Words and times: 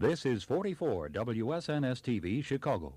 This 0.00 0.24
is 0.24 0.42
44 0.44 1.10
WSNS 1.10 2.00
TV, 2.00 2.42
Chicago. 2.42 2.94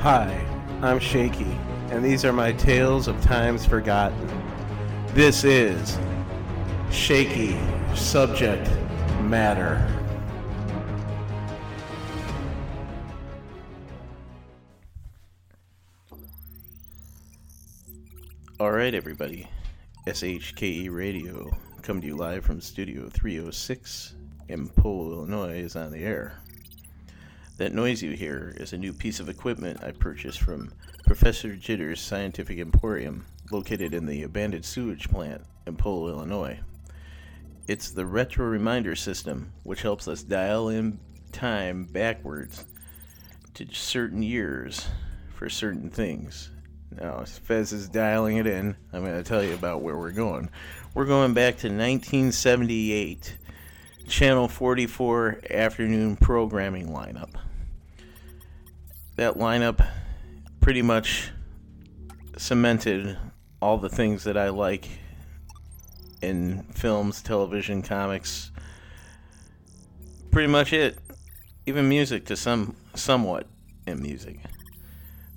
Hi, 0.00 0.44
I'm 0.82 0.98
Shaky, 0.98 1.56
and 1.92 2.04
these 2.04 2.24
are 2.24 2.32
my 2.32 2.50
tales 2.50 3.06
of 3.06 3.22
times 3.22 3.64
forgotten. 3.64 4.18
This 5.14 5.44
is 5.44 5.96
Shaky 6.90 7.56
Subject 7.94 8.68
Matter. 9.22 9.86
All 18.58 18.72
right, 18.72 18.92
everybody. 18.92 19.48
SHKE 20.08 20.88
Radio, 20.90 21.54
come 21.82 22.00
to 22.00 22.06
you 22.06 22.16
live 22.16 22.42
from 22.42 22.62
Studio 22.62 23.10
306 23.10 24.14
in 24.48 24.66
Pole, 24.70 25.12
Illinois, 25.12 25.58
is 25.58 25.76
on 25.76 25.92
the 25.92 26.02
air. 26.02 26.40
That 27.58 27.74
noise 27.74 28.02
you 28.02 28.12
hear 28.12 28.54
is 28.56 28.72
a 28.72 28.78
new 28.78 28.94
piece 28.94 29.20
of 29.20 29.28
equipment 29.28 29.84
I 29.84 29.90
purchased 29.90 30.40
from 30.40 30.72
Professor 31.04 31.54
Jitter's 31.54 32.00
Scientific 32.00 32.58
Emporium, 32.58 33.26
located 33.52 33.92
in 33.92 34.06
the 34.06 34.22
abandoned 34.22 34.64
sewage 34.64 35.10
plant 35.10 35.42
in 35.66 35.76
Pole, 35.76 36.08
Illinois. 36.08 36.58
It's 37.66 37.90
the 37.90 38.06
retro 38.06 38.46
reminder 38.46 38.96
system, 38.96 39.52
which 39.64 39.82
helps 39.82 40.08
us 40.08 40.22
dial 40.22 40.70
in 40.70 40.98
time 41.32 41.84
backwards 41.84 42.64
to 43.52 43.66
certain 43.74 44.22
years 44.22 44.88
for 45.34 45.50
certain 45.50 45.90
things. 45.90 46.48
Now, 46.90 47.20
as 47.20 47.38
Fez 47.38 47.72
is 47.72 47.88
dialing 47.88 48.38
it 48.38 48.46
in, 48.46 48.76
I'm 48.92 49.04
going 49.04 49.16
to 49.16 49.28
tell 49.28 49.44
you 49.44 49.54
about 49.54 49.82
where 49.82 49.96
we're 49.96 50.10
going. 50.10 50.50
We're 50.94 51.04
going 51.04 51.34
back 51.34 51.58
to 51.58 51.68
1978, 51.68 53.36
Channel 54.08 54.48
44 54.48 55.40
afternoon 55.50 56.16
programming 56.16 56.88
lineup. 56.88 57.30
That 59.16 59.34
lineup 59.34 59.86
pretty 60.60 60.82
much 60.82 61.30
cemented 62.36 63.18
all 63.60 63.78
the 63.78 63.88
things 63.88 64.24
that 64.24 64.36
I 64.36 64.48
like 64.48 64.88
in 66.22 66.62
films, 66.74 67.22
television, 67.22 67.82
comics. 67.82 68.50
Pretty 70.30 70.48
much 70.48 70.72
it. 70.72 70.98
Even 71.66 71.88
music 71.88 72.26
to 72.26 72.36
some 72.36 72.76
somewhat 72.94 73.46
in 73.86 74.00
music. 74.00 74.40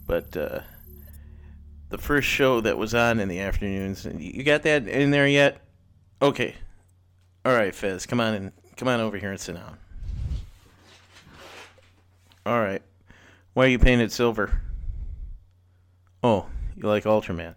But 0.08 0.36
uh 0.38 0.60
the 1.92 1.98
first 1.98 2.28
show 2.28 2.62
that 2.62 2.78
was 2.78 2.96
on 2.96 3.20
in 3.20 3.28
the 3.28 3.40
afternoons. 3.40 4.06
You 4.18 4.44
got 4.44 4.64
that 4.64 4.88
in 4.88 5.12
there 5.12 5.28
yet? 5.28 5.62
Okay. 6.22 6.56
All 7.46 7.54
right, 7.54 7.76
Fez, 7.76 8.06
come 8.06 8.20
on 8.20 8.34
and 8.34 8.52
come 8.78 8.88
on 8.88 9.00
over 9.00 9.18
here 9.18 9.30
and 9.30 9.40
sit 9.40 9.56
down. 9.56 9.78
All 12.46 12.62
right. 12.62 12.82
Why 13.54 13.66
are 13.66 13.70
you 13.70 13.78
painted 13.78 14.12
silver? 14.12 14.62
Oh, 16.24 16.48
you 16.76 16.84
like 16.84 17.04
Ultraman. 17.04 17.56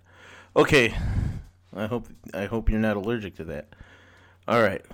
Okay. 0.57 0.95
I 1.75 1.87
hope 1.87 2.09
I 2.33 2.47
hope 2.47 2.69
you're 2.69 2.81
not 2.81 2.97
allergic 2.97 3.37
to 3.37 3.45
that. 3.45 3.69
All 4.49 4.63
right. 4.63 4.85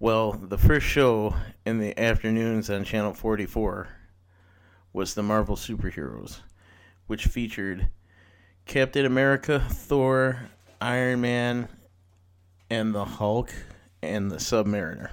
Well, 0.00 0.32
the 0.32 0.58
first 0.58 0.86
show 0.86 1.36
in 1.64 1.78
the 1.78 1.96
afternoons 1.98 2.68
on 2.68 2.82
Channel 2.84 3.14
44 3.14 3.88
was 4.92 5.14
the 5.14 5.22
Marvel 5.22 5.54
Superheroes, 5.54 6.40
which 7.06 7.26
featured 7.26 7.88
Captain 8.66 9.04
America, 9.04 9.64
Thor, 9.68 10.50
Iron 10.80 11.20
Man, 11.20 11.68
and 12.70 12.94
the 12.94 13.04
Hulk 13.04 13.52
and 14.02 14.30
the 14.30 14.36
Submariner. 14.36 15.10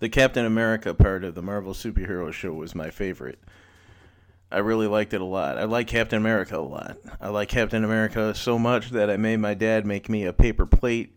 The 0.00 0.08
Captain 0.08 0.46
America 0.46 0.94
part 0.94 1.24
of 1.24 1.34
the 1.34 1.42
Marvel 1.42 1.74
Superhero 1.74 2.32
show 2.32 2.54
was 2.54 2.74
my 2.74 2.88
favorite. 2.88 3.38
I 4.50 4.60
really 4.60 4.86
liked 4.86 5.12
it 5.12 5.20
a 5.20 5.26
lot. 5.26 5.58
I 5.58 5.64
like 5.64 5.88
Captain 5.88 6.16
America 6.16 6.56
a 6.56 6.60
lot. 6.60 6.96
I 7.20 7.28
like 7.28 7.50
Captain 7.50 7.84
America 7.84 8.34
so 8.34 8.58
much 8.58 8.92
that 8.92 9.10
I 9.10 9.18
made 9.18 9.40
my 9.40 9.52
dad 9.52 9.84
make 9.84 10.08
me 10.08 10.24
a 10.24 10.32
paper 10.32 10.64
plate 10.64 11.14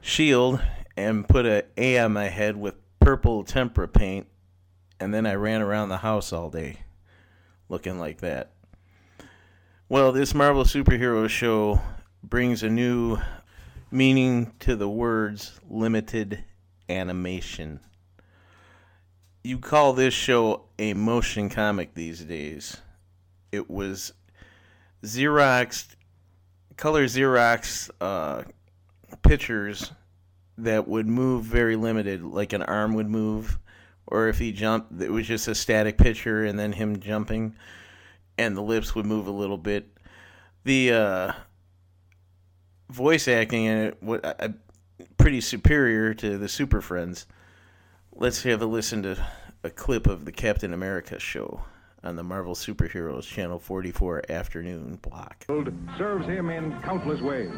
shield 0.00 0.60
and 0.96 1.28
put 1.28 1.46
a 1.46 1.64
A 1.76 2.00
on 2.00 2.12
my 2.12 2.24
head 2.24 2.56
with 2.56 2.74
purple 2.98 3.44
tempera 3.44 3.86
paint, 3.86 4.26
and 4.98 5.14
then 5.14 5.24
I 5.24 5.34
ran 5.34 5.62
around 5.62 5.88
the 5.88 5.98
house 5.98 6.32
all 6.32 6.50
day 6.50 6.78
looking 7.68 8.00
like 8.00 8.18
that. 8.18 8.50
Well, 9.88 10.10
this 10.10 10.34
Marvel 10.34 10.64
Superhero 10.64 11.28
show 11.28 11.80
brings 12.24 12.64
a 12.64 12.68
new 12.68 13.18
meaning 13.92 14.54
to 14.58 14.74
the 14.74 14.88
words 14.88 15.60
limited 15.70 16.42
animation 16.88 17.78
you 19.42 19.58
call 19.58 19.92
this 19.92 20.14
show 20.14 20.64
a 20.78 20.94
motion 20.94 21.48
comic 21.48 21.94
these 21.94 22.20
days. 22.20 22.76
It 23.52 23.70
was 23.70 24.12
Xerox, 25.02 25.86
color 26.76 27.04
Xerox 27.04 27.90
uh, 28.00 28.42
pictures 29.22 29.92
that 30.58 30.88
would 30.88 31.06
move 31.06 31.44
very 31.44 31.76
limited, 31.76 32.22
like 32.22 32.52
an 32.52 32.62
arm 32.62 32.94
would 32.94 33.08
move, 33.08 33.58
or 34.06 34.28
if 34.28 34.38
he 34.38 34.52
jumped, 34.52 35.00
it 35.00 35.10
was 35.10 35.26
just 35.26 35.48
a 35.48 35.54
static 35.54 35.96
picture 35.98 36.44
and 36.44 36.58
then 36.58 36.72
him 36.72 36.98
jumping, 36.98 37.54
and 38.36 38.56
the 38.56 38.62
lips 38.62 38.94
would 38.94 39.06
move 39.06 39.26
a 39.26 39.32
little 39.32 39.58
bit. 39.58 39.88
The 40.64 40.92
uh, 40.92 41.32
voice 42.90 43.28
acting 43.28 43.64
in 43.64 43.78
it 43.78 44.02
was 44.02 44.20
uh, 44.22 44.48
pretty 45.16 45.40
superior 45.40 46.12
to 46.14 46.38
the 46.38 46.48
Super 46.48 46.80
Friends. 46.80 47.26
Let's 48.20 48.42
have 48.42 48.62
a 48.62 48.66
listen 48.66 49.04
to 49.04 49.16
a 49.62 49.70
clip 49.70 50.08
of 50.08 50.24
the 50.24 50.32
Captain 50.32 50.72
America 50.72 51.20
show 51.20 51.62
on 52.02 52.16
the 52.16 52.24
Marvel 52.24 52.56
Superheroes 52.56 53.22
Channel 53.22 53.60
44 53.60 54.24
afternoon 54.28 54.96
block. 54.96 55.44
serves 55.96 56.26
him 56.26 56.50
in 56.50 56.72
countless 56.82 57.20
ways. 57.20 57.52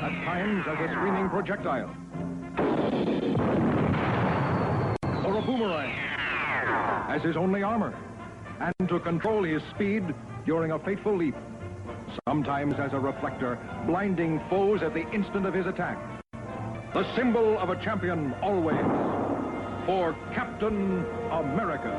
At 0.00 0.24
times 0.24 0.64
as 0.68 0.78
a 0.78 0.92
screaming 0.92 1.28
projectile. 1.30 1.90
Or 5.26 5.38
a 5.38 5.42
boomerang. 5.42 5.98
As 7.08 7.20
his 7.22 7.36
only 7.36 7.64
armor. 7.64 7.92
And 8.60 8.88
to 8.88 9.00
control 9.00 9.42
his 9.42 9.62
speed 9.74 10.14
during 10.46 10.70
a 10.70 10.78
fateful 10.78 11.16
leap. 11.16 11.34
Sometimes 12.28 12.74
as 12.78 12.92
a 12.92 13.00
reflector, 13.00 13.58
blinding 13.88 14.40
foes 14.48 14.80
at 14.80 14.94
the 14.94 15.10
instant 15.10 15.44
of 15.44 15.52
his 15.52 15.66
attack. 15.66 15.98
The 16.94 17.16
symbol 17.16 17.58
of 17.58 17.70
a 17.70 17.82
champion 17.82 18.32
always. 18.42 19.21
For 19.86 20.14
Captain 20.32 21.04
America. 21.32 21.90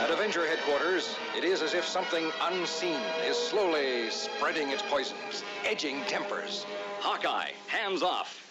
At 0.00 0.10
Avenger 0.10 0.44
headquarters, 0.48 1.14
it 1.36 1.44
is 1.44 1.62
as 1.62 1.74
if 1.74 1.84
something 1.86 2.32
unseen 2.42 2.98
is 3.24 3.36
slowly 3.36 4.10
spreading 4.10 4.70
its 4.70 4.82
poisons, 4.82 5.44
edging 5.64 6.02
tempers. 6.08 6.66
Hawkeye, 6.98 7.52
hands 7.68 8.02
off. 8.02 8.43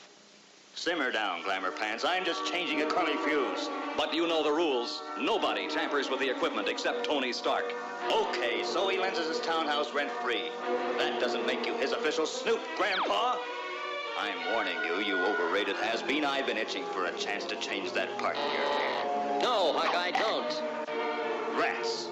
Simmer 0.76 1.12
down, 1.12 1.44
Glamour 1.44 1.72
Pants. 1.72 2.04
I'm 2.04 2.26
just 2.26 2.52
changing 2.52 2.82
a 2.82 2.88
curly 2.88 3.16
fuse. 3.18 3.70
But 3.96 4.12
you 4.12 4.28
know 4.28 4.44
the 4.44 4.52
rules. 4.52 5.04
Nobody 5.20 5.68
tampers 5.68 6.10
with 6.10 6.20
the 6.20 6.30
equipment 6.30 6.68
except 6.68 7.06
Tony 7.06 7.32
Stark. 7.32 7.72
Okay, 8.12 8.64
so 8.64 8.90
he 8.90 8.98
lends 8.98 9.20
us 9.20 9.28
his 9.28 9.40
townhouse 9.40 9.94
rent 9.94 10.10
free. 10.24 10.50
That 10.98 11.20
doesn't 11.20 11.46
make 11.46 11.68
you 11.68 11.76
his 11.76 11.92
official 11.92 12.26
snoop, 12.26 12.60
Grandpa. 12.76 13.38
I'm 14.20 14.52
warning 14.52 14.76
you, 14.86 14.96
you 15.04 15.24
overrated 15.24 15.76
has-been. 15.76 16.26
I've 16.26 16.48
been 16.48 16.58
itching 16.58 16.86
for 16.88 17.06
a 17.06 17.12
chance 17.14 17.46
to 17.46 17.56
change 17.58 17.92
that 17.94 18.18
part 18.18 18.36
of 18.36 18.54
your 18.54 18.64
hair. 18.64 19.40
No, 19.42 19.74
Hawkeye, 19.74 20.12
don't. 20.12 20.64
Rats. 21.58 22.08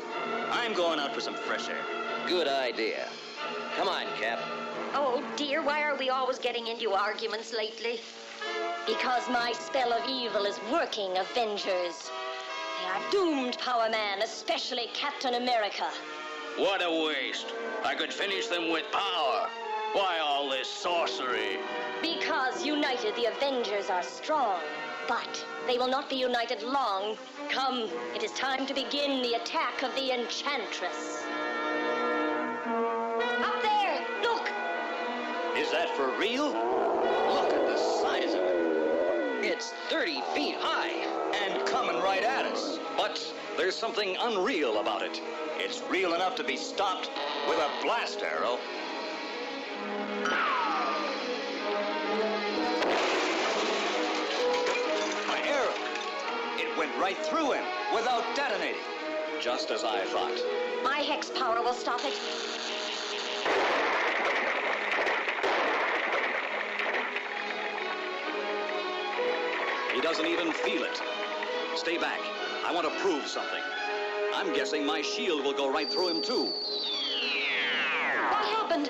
I'm 0.52 0.74
going 0.74 1.00
out 1.00 1.16
for 1.16 1.22
some 1.22 1.34
fresh 1.34 1.68
air. 1.68 1.84
Good 2.28 2.48
idea. 2.48 3.08
Come 3.76 3.88
on, 3.88 4.06
Cap. 4.20 4.40
Oh 4.94 5.24
dear, 5.36 5.64
why 5.64 5.82
are 5.82 5.96
we 5.96 6.10
always 6.10 6.38
getting 6.38 6.68
into 6.68 6.92
arguments 6.92 7.54
lately? 7.54 8.00
Because 8.88 9.30
my 9.30 9.54
spell 9.54 9.94
of 9.94 10.10
evil 10.10 10.46
is 10.46 10.60
working, 10.72 11.16
Avengers. 11.18 12.10
They 12.80 12.88
are 12.88 13.12
doomed, 13.12 13.60
Power 13.60 13.88
Man, 13.90 14.24
especially 14.24 14.90
Captain 14.94 15.36
America. 15.36 15.88
What 16.58 16.82
a 16.84 17.06
waste. 17.06 17.54
I 17.86 17.94
could 17.94 18.12
finish 18.12 18.48
them 18.48 18.72
with 18.72 18.92
power. 18.92 19.48
Why 19.94 20.18
all 20.20 20.50
this 20.50 20.68
sorcery? 20.68 21.60
Because 22.02 22.66
united 22.66 23.16
the 23.16 23.26
Avengers 23.26 23.92
are 23.92 24.02
strong. 24.02 24.60
But 25.08 25.46
they 25.68 25.78
will 25.78 25.88
not 25.88 26.10
be 26.10 26.16
united 26.16 26.64
long. 26.64 27.18
Come, 27.50 27.88
it 28.16 28.24
is 28.24 28.32
time 28.32 28.66
to 28.66 28.74
begin 28.74 29.22
the 29.22 29.36
attack 29.36 29.84
of 29.84 29.94
the 29.94 30.12
Enchantress. 30.12 31.24
Up 33.44 33.62
there! 33.62 34.06
Look! 34.24 34.50
Is 35.56 35.72
that 35.72 35.90
for 35.96 36.10
real? 36.18 36.48
Look 36.48 37.54
at 37.54 37.68
the 37.68 37.78
size 37.78 38.34
of 38.34 38.42
it. 38.42 38.71
It's 39.44 39.72
30 39.90 40.22
feet 40.36 40.56
high. 40.60 40.92
And 41.34 41.66
coming 41.66 41.96
right 41.96 42.22
at 42.22 42.46
us. 42.46 42.78
But 42.96 43.20
there's 43.58 43.76
something 43.76 44.16
unreal 44.22 44.80
about 44.80 45.02
it. 45.02 45.20
It's 45.58 45.82
real 45.90 46.14
enough 46.14 46.36
to 46.36 46.44
be 46.44 46.56
stopped 46.56 47.10
with 47.50 47.58
a 47.58 47.70
blast 47.84 48.22
arrow. 48.22 48.60
My 55.28 55.42
arrow. 55.48 55.74
It 56.58 56.78
went 56.78 56.96
right 57.00 57.18
through 57.18 57.54
him 57.54 57.64
without 57.96 58.24
detonating. 58.36 58.82
Just 59.42 59.72
as 59.72 59.84
I 59.84 60.06
thought. 60.06 60.38
My 60.84 61.00
hex 61.00 61.32
power 61.32 61.64
will 61.64 61.74
stop 61.74 62.02
it. 62.06 62.14
He 70.02 70.08
doesn't 70.08 70.26
even 70.26 70.52
feel 70.52 70.82
it. 70.82 71.00
Stay 71.76 72.00
back. 72.00 72.20
I 72.66 72.74
want 72.74 72.92
to 72.92 73.00
prove 73.02 73.28
something. 73.28 73.62
I'm 74.34 74.52
guessing 74.52 74.84
my 74.84 75.04
shield 75.04 75.44
will 75.44 75.54
go 75.54 75.72
right 75.72 75.94
through 75.94 76.10
him, 76.10 76.24
too. 76.24 76.46
What 78.30 78.46
happened? 78.46 78.90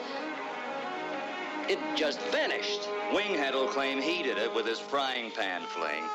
It 1.68 1.80
just 1.98 2.22
vanished. 2.32 2.88
Winghead 3.12 3.52
will 3.52 3.68
claim 3.68 4.02
he 4.02 4.24
did 4.24 4.38
it 4.38 4.56
with 4.56 4.66
his 4.66 4.80
frying 4.80 5.32
pan 5.32 5.64
fling. 5.64 6.06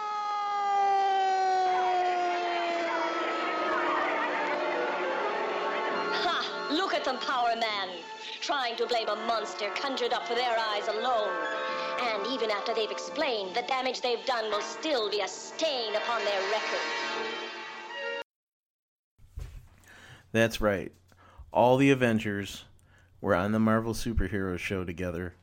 Ha! 6.15 6.69
Look 6.73 6.95
at 6.95 7.05
them, 7.05 7.19
Power 7.19 7.55
Man. 7.55 7.91
Trying 8.41 8.77
to 8.77 8.87
blame 8.87 9.11
a 9.11 9.17
monster 9.27 9.69
conjured 9.75 10.15
up 10.15 10.27
for 10.27 10.35
their 10.35 10.57
eyes 10.59 10.89
alone. 10.89 11.66
And 12.01 12.27
even 12.27 12.51
after 12.51 12.75
they've 12.75 12.91
explained, 12.91 13.55
the 13.55 13.63
damage 13.63 14.01
they've 14.01 14.25
done 14.27 14.51
will 14.51 14.61
still 14.61 15.11
be 15.11 15.21
a 15.21 15.29
stain 15.29 15.95
upon 15.95 16.25
their 16.25 16.41
record. 16.51 18.25
That's 20.33 20.61
right. 20.61 20.93
All 21.53 21.77
the 21.77 21.91
Avengers 21.91 22.65
were 23.21 23.35
on 23.35 23.53
the 23.53 23.59
Marvel 23.59 23.95
Superhero 23.95 24.59
Show 24.59 24.85
together 24.85 25.35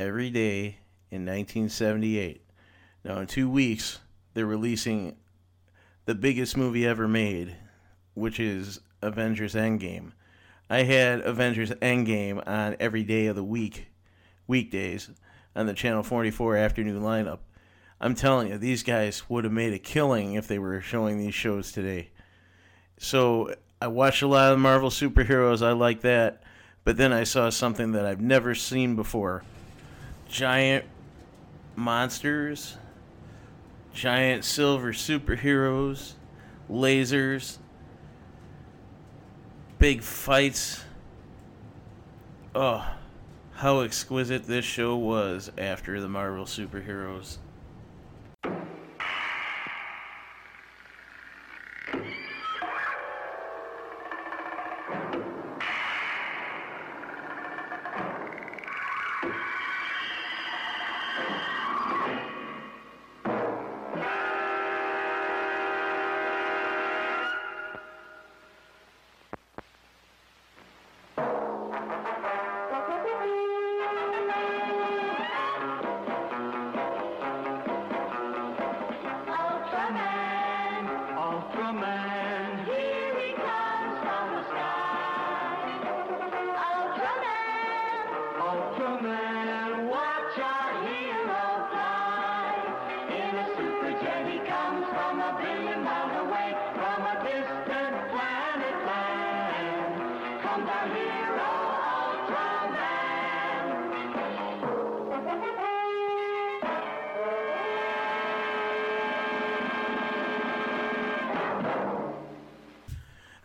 every 0.00 0.30
day 0.30 0.78
in 1.10 1.24
1978. 1.24 2.42
Now, 3.04 3.20
in 3.20 3.26
two 3.28 3.48
weeks, 3.48 4.00
they're 4.34 4.46
releasing 4.46 5.16
the 6.06 6.14
biggest 6.14 6.56
movie 6.56 6.86
ever 6.86 7.06
made, 7.06 7.54
which 8.14 8.40
is 8.40 8.80
Avengers 9.02 9.54
Endgame. 9.54 10.12
I 10.68 10.82
had 10.82 11.20
Avengers 11.20 11.70
Endgame 11.70 12.42
on 12.46 12.76
every 12.80 13.04
day 13.04 13.26
of 13.26 13.36
the 13.36 13.44
week, 13.44 13.86
weekdays, 14.48 15.10
on 15.56 15.66
the 15.66 15.74
Channel 15.74 16.02
44 16.04 16.56
afternoon 16.56 17.02
lineup. 17.02 17.38
I'm 18.00 18.14
telling 18.14 18.48
you, 18.48 18.58
these 18.58 18.82
guys 18.82 19.28
would 19.28 19.44
have 19.44 19.52
made 19.52 19.72
a 19.72 19.78
killing 19.78 20.34
if 20.34 20.46
they 20.46 20.58
were 20.58 20.80
showing 20.82 21.18
these 21.18 21.34
shows 21.34 21.72
today. 21.72 22.10
So 22.98 23.54
I 23.80 23.88
watched 23.88 24.22
a 24.22 24.26
lot 24.26 24.52
of 24.52 24.58
Marvel 24.58 24.90
superheroes. 24.90 25.66
I 25.66 25.72
like 25.72 26.02
that. 26.02 26.42
But 26.84 26.98
then 26.98 27.12
I 27.12 27.24
saw 27.24 27.50
something 27.50 27.92
that 27.92 28.06
I've 28.06 28.20
never 28.20 28.54
seen 28.54 28.94
before 28.94 29.42
giant 30.28 30.84
monsters, 31.74 32.76
giant 33.92 34.44
silver 34.44 34.92
superheroes, 34.92 36.12
lasers, 36.70 37.58
big 39.78 40.02
fights. 40.02 40.84
Oh, 42.54 42.86
how 43.56 43.80
exquisite 43.80 44.46
this 44.46 44.66
show 44.66 44.94
was 44.94 45.50
after 45.56 45.98
the 45.98 46.08
Marvel 46.08 46.44
superheroes. 46.44 47.38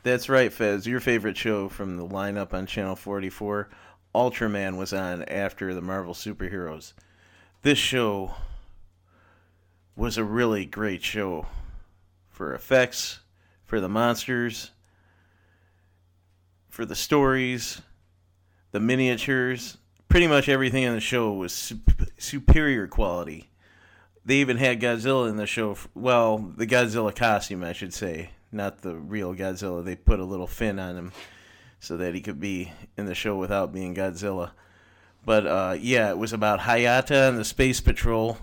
That's 0.04 0.30
right, 0.30 0.52
Fez. 0.52 0.88
Your 0.88 1.00
favorite 1.00 1.38
show 1.38 1.70
from 1.70 1.98
the 1.98 2.08
lineup 2.08 2.54
on 2.54 2.66
Channel 2.66 2.96
44, 2.96 3.70
Ultraman, 4.16 4.78
was 4.78 4.94
on 4.94 5.24
after 5.24 5.74
the 5.74 5.82
Marvel 5.82 6.14
superheroes. 6.14 6.94
This 7.62 7.78
show 7.78 8.36
was 9.96 10.18
a 10.18 10.24
really 10.24 10.66
great 10.66 11.04
show 11.04 11.46
for 12.30 12.54
effects, 12.54 13.20
for 13.64 13.80
the 13.80 13.90
monsters, 13.90 14.72
for 16.72 16.86
the 16.86 16.96
stories, 16.96 17.82
the 18.72 18.80
miniatures. 18.80 19.78
Pretty 20.08 20.26
much 20.26 20.50
everything 20.50 20.84
in 20.84 20.94
the 20.94 21.00
show 21.00 21.32
was 21.34 21.54
sup- 21.54 22.10
superior 22.18 22.88
quality. 22.88 23.52
They 24.26 24.38
even 24.38 24.58
had 24.58 24.82
Godzilla 24.82 25.30
in 25.30 25.36
the 25.36 25.46
show. 25.46 25.78
Well, 25.94 26.38
the 26.38 26.66
Godzilla 26.66 27.14
costume, 27.14 27.64
I 27.64 27.74
should 27.74 27.94
say, 27.94 28.32
not 28.52 28.82
the 28.82 28.96
real 28.96 29.36
Godzilla. 29.36 29.84
They 29.84 29.96
put 29.96 30.20
a 30.20 30.26
little 30.26 30.48
fin 30.48 30.80
on 30.80 30.96
him 30.96 31.12
so 31.80 31.98
that 31.98 32.16
he 32.16 32.22
could 32.22 32.40
be 32.40 32.72
in 32.98 33.06
the 33.06 33.16
show 33.16 33.36
without 33.36 33.74
being 33.74 33.94
Godzilla. 33.94 34.52
But 35.26 35.46
uh, 35.46 35.76
yeah, 35.80 36.10
it 36.10 36.18
was 36.18 36.34
about 36.34 36.62
Hayata 36.62 37.30
and 37.30 37.38
the 37.38 37.46
Space 37.46 37.82
Patrol. 37.82 38.38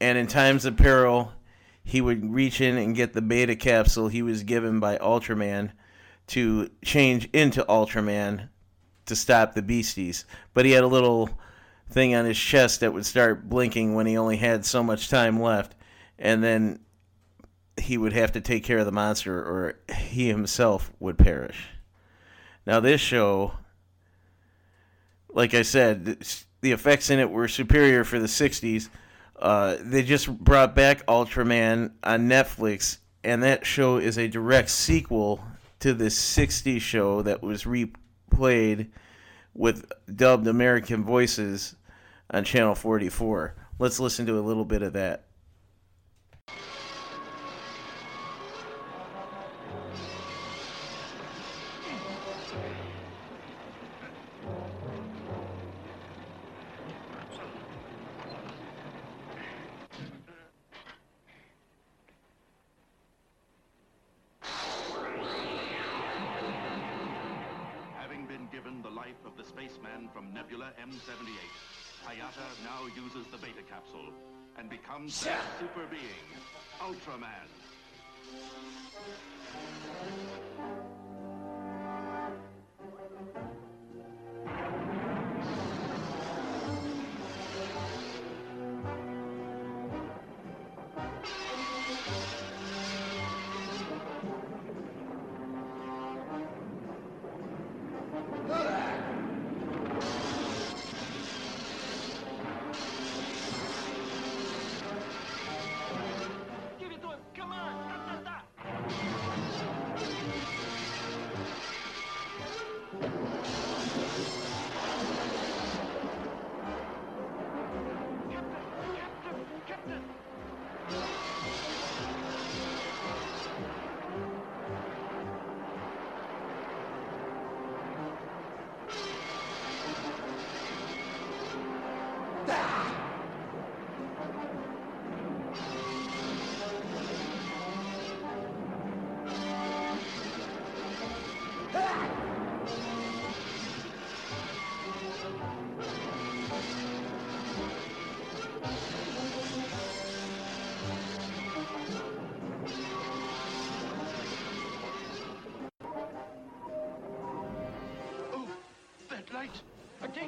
And 0.00 0.18
in 0.18 0.26
times 0.26 0.64
of 0.64 0.76
peril, 0.76 1.32
he 1.84 2.00
would 2.00 2.32
reach 2.32 2.60
in 2.60 2.76
and 2.76 2.96
get 2.96 3.12
the 3.12 3.22
beta 3.22 3.54
capsule 3.54 4.08
he 4.08 4.22
was 4.22 4.42
given 4.42 4.80
by 4.80 4.96
Ultraman 4.98 5.70
to 6.28 6.70
change 6.84 7.28
into 7.32 7.64
Ultraman 7.64 8.48
to 9.06 9.16
stop 9.16 9.54
the 9.54 9.62
beasties. 9.62 10.24
But 10.54 10.64
he 10.64 10.72
had 10.72 10.84
a 10.84 10.88
little 10.88 11.30
thing 11.90 12.14
on 12.14 12.24
his 12.24 12.38
chest 12.38 12.80
that 12.80 12.92
would 12.92 13.06
start 13.06 13.48
blinking 13.48 13.94
when 13.94 14.06
he 14.06 14.16
only 14.16 14.36
had 14.36 14.64
so 14.64 14.82
much 14.82 15.08
time 15.08 15.40
left. 15.40 15.74
And 16.18 16.42
then 16.42 16.80
he 17.80 17.96
would 17.96 18.12
have 18.12 18.32
to 18.32 18.40
take 18.40 18.64
care 18.64 18.78
of 18.78 18.86
the 18.86 18.92
monster 18.92 19.38
or 19.38 19.78
he 19.94 20.28
himself 20.28 20.92
would 21.00 21.18
perish. 21.18 21.68
Now, 22.66 22.80
this 22.80 23.00
show, 23.00 23.54
like 25.30 25.54
I 25.54 25.62
said, 25.62 26.22
the 26.60 26.72
effects 26.72 27.08
in 27.08 27.18
it 27.18 27.30
were 27.30 27.48
superior 27.48 28.04
for 28.04 28.18
the 28.18 28.26
60s. 28.26 28.90
Uh, 29.38 29.76
they 29.80 30.02
just 30.02 30.28
brought 30.28 30.74
back 30.74 31.06
Ultraman 31.06 31.92
on 32.02 32.28
Netflix, 32.28 32.98
and 33.22 33.42
that 33.44 33.64
show 33.64 33.98
is 33.98 34.18
a 34.18 34.26
direct 34.26 34.68
sequel 34.68 35.42
to 35.80 35.94
the 35.94 36.06
60s 36.06 36.80
show 36.80 37.22
that 37.22 37.42
was 37.42 37.64
replayed 37.64 38.88
with 39.54 39.90
dubbed 40.14 40.46
American 40.46 41.04
voices 41.04 41.76
on 42.30 42.44
Channel 42.44 42.74
44. 42.74 43.54
Let's 43.78 44.00
listen 44.00 44.26
to 44.26 44.38
a 44.38 44.40
little 44.40 44.64
bit 44.64 44.82
of 44.82 44.92
that. 44.94 45.27
From 70.12 70.32
Nebula 70.34 70.72
M78, 70.80 71.38
Hayata 72.04 72.48
now 72.64 72.86
uses 72.96 73.26
the 73.30 73.38
beta 73.38 73.62
capsule 73.68 74.12
and 74.58 74.68
becomes 74.68 75.26
a 75.26 75.36
super 75.60 75.86
being, 75.90 76.26
Ultraman. 76.80 77.48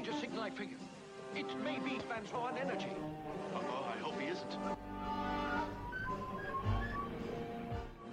Danger 0.02 0.19
signal, 0.19 0.42
I 0.42 0.50
figure. 0.50 0.78
It 1.37 1.47
may 1.62 1.78
be 1.78 2.00
on 2.35 2.57
energy. 2.57 2.88
Oh, 3.54 3.92
I 3.95 3.99
hope 3.99 4.19
he 4.19 4.28
isn't. 4.28 4.57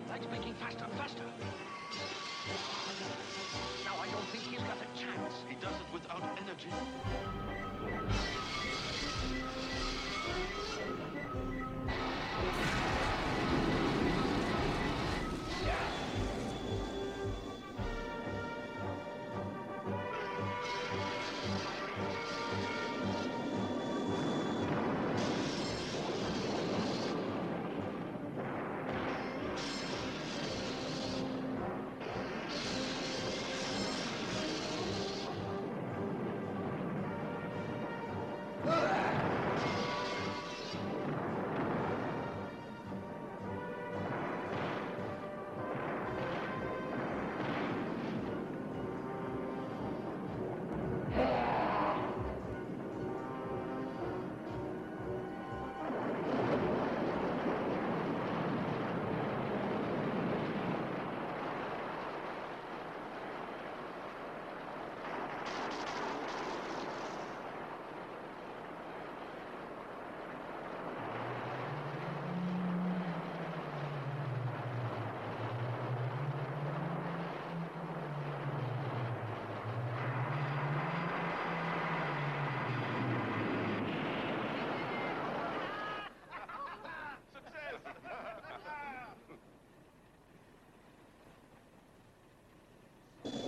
Light's 0.09 0.25
blinking 0.25 0.55
faster, 0.55 0.85
faster. 0.97 1.23
Now 3.85 3.95
I 4.01 4.07
don't 4.11 4.27
think 4.33 4.43
he's 4.43 4.59
got 4.59 4.75
a 4.75 4.99
chance. 4.99 5.35
He 5.47 5.55
does 5.55 5.75
it 5.75 5.93
without 5.93 6.23
energy. 6.43 6.69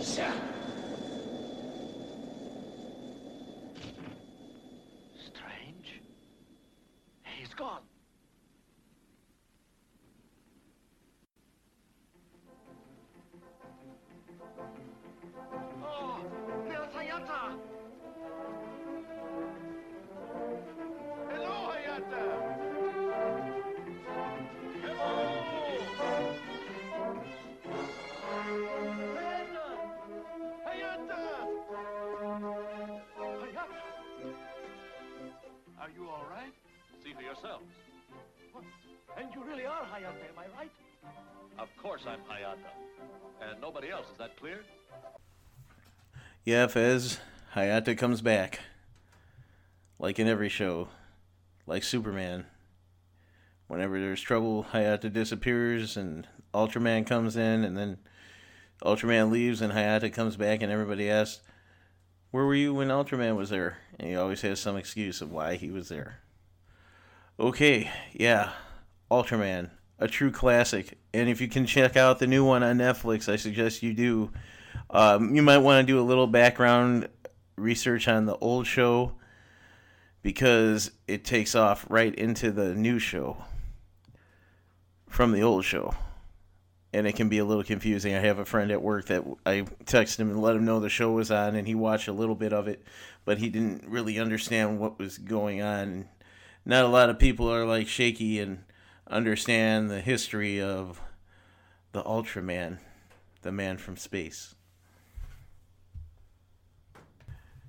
Strange. 0.09 0.48
Course 42.03 42.15
I'm 42.15 42.35
Hayata. 42.35 43.49
And 43.49 43.61
nobody 43.61 43.89
else, 43.89 44.05
is 44.11 44.17
that 44.17 44.37
clear? 44.37 44.61
Yeah, 46.43 46.67
Fez, 46.67 47.19
Hayata 47.55 47.97
comes 47.97 48.21
back. 48.21 48.59
Like 49.97 50.19
in 50.19 50.27
every 50.27 50.49
show. 50.49 50.89
Like 51.65 51.83
Superman. 51.83 52.45
Whenever 53.67 53.99
there's 53.99 54.21
trouble, 54.21 54.67
Hayata 54.73 55.11
disappears 55.11 55.95
and 55.97 56.27
Ultraman 56.53 57.05
comes 57.05 57.35
in 57.35 57.63
and 57.63 57.77
then 57.77 57.97
Ultraman 58.83 59.31
leaves 59.31 59.61
and 59.61 59.73
Hayata 59.73 60.11
comes 60.11 60.35
back 60.37 60.61
and 60.61 60.71
everybody 60.71 61.09
asks, 61.09 61.41
Where 62.31 62.45
were 62.45 62.55
you 62.55 62.73
when 62.73 62.87
Ultraman 62.87 63.35
was 63.35 63.49
there? 63.49 63.77
And 63.99 64.09
he 64.09 64.15
always 64.15 64.41
has 64.41 64.59
some 64.59 64.77
excuse 64.77 65.21
of 65.21 65.31
why 65.31 65.55
he 65.55 65.69
was 65.69 65.89
there. 65.89 66.19
Okay, 67.39 67.91
yeah. 68.13 68.51
Ultraman, 69.11 69.69
a 69.99 70.07
true 70.07 70.31
classic. 70.31 70.97
And 71.13 71.29
if 71.29 71.41
you 71.41 71.47
can 71.47 71.65
check 71.65 71.97
out 71.97 72.19
the 72.19 72.27
new 72.27 72.45
one 72.45 72.63
on 72.63 72.77
Netflix, 72.77 73.31
I 73.31 73.35
suggest 73.35 73.83
you 73.83 73.93
do. 73.93 74.31
Um, 74.89 75.35
you 75.35 75.41
might 75.41 75.59
want 75.59 75.85
to 75.85 75.91
do 75.91 75.99
a 75.99 76.01
little 76.01 76.27
background 76.27 77.09
research 77.55 78.07
on 78.07 78.25
the 78.25 78.37
old 78.37 78.65
show 78.65 79.13
because 80.21 80.91
it 81.07 81.23
takes 81.23 81.55
off 81.55 81.85
right 81.89 82.13
into 82.15 82.51
the 82.51 82.73
new 82.73 82.99
show 82.99 83.37
from 85.07 85.31
the 85.31 85.41
old 85.41 85.65
show. 85.65 85.93
And 86.91 87.05
it 87.05 87.15
can 87.15 87.29
be 87.29 87.37
a 87.37 87.45
little 87.45 87.63
confusing. 87.63 88.15
I 88.15 88.19
have 88.19 88.39
a 88.39 88.45
friend 88.45 88.71
at 88.71 88.81
work 88.81 89.07
that 89.07 89.23
I 89.45 89.61
texted 89.85 90.19
him 90.19 90.31
and 90.31 90.41
let 90.41 90.55
him 90.55 90.65
know 90.65 90.79
the 90.79 90.89
show 90.89 91.11
was 91.11 91.29
on, 91.29 91.55
and 91.55 91.67
he 91.67 91.75
watched 91.75 92.07
a 92.07 92.13
little 92.13 92.33
bit 92.33 92.51
of 92.51 92.67
it, 92.67 92.83
but 93.25 93.37
he 93.37 93.49
didn't 93.49 93.87
really 93.87 94.17
understand 94.17 94.79
what 94.79 94.97
was 94.97 95.19
going 95.19 95.61
on. 95.61 96.09
Not 96.65 96.85
a 96.85 96.87
lot 96.87 97.11
of 97.11 97.19
people 97.19 97.51
are 97.53 97.63
like 97.63 97.87
shaky 97.87 98.39
and 98.39 98.63
understand 99.09 99.89
the 99.89 100.01
history 100.01 100.61
of 100.61 101.01
the 101.91 102.03
Ultraman, 102.03 102.77
the 103.41 103.51
man 103.51 103.77
from 103.77 103.97
space. 103.97 104.55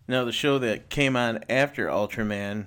Now, 0.07 0.25
the 0.25 0.33
show 0.33 0.59
that 0.59 0.91
came 0.91 1.17
on 1.17 1.45
after 1.49 1.87
Ultraman 1.87 2.67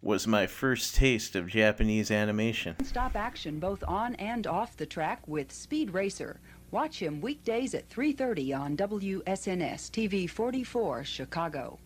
was 0.00 0.26
my 0.26 0.46
first 0.46 0.94
taste 0.94 1.36
of 1.36 1.48
Japanese 1.48 2.10
animation. 2.10 2.76
Stop 2.84 3.16
action 3.16 3.58
both 3.58 3.82
on 3.86 4.14
and 4.14 4.46
off 4.46 4.76
the 4.76 4.86
track 4.86 5.26
with 5.26 5.52
Speed 5.52 5.90
Racer. 5.92 6.40
Watch 6.70 7.00
him 7.00 7.20
weekdays 7.20 7.74
at 7.74 7.88
3:30 7.88 8.52
on 8.52 8.76
WSNS 8.76 9.90
TV 9.90 10.26
44 10.28 11.04
Chicago. 11.04 11.78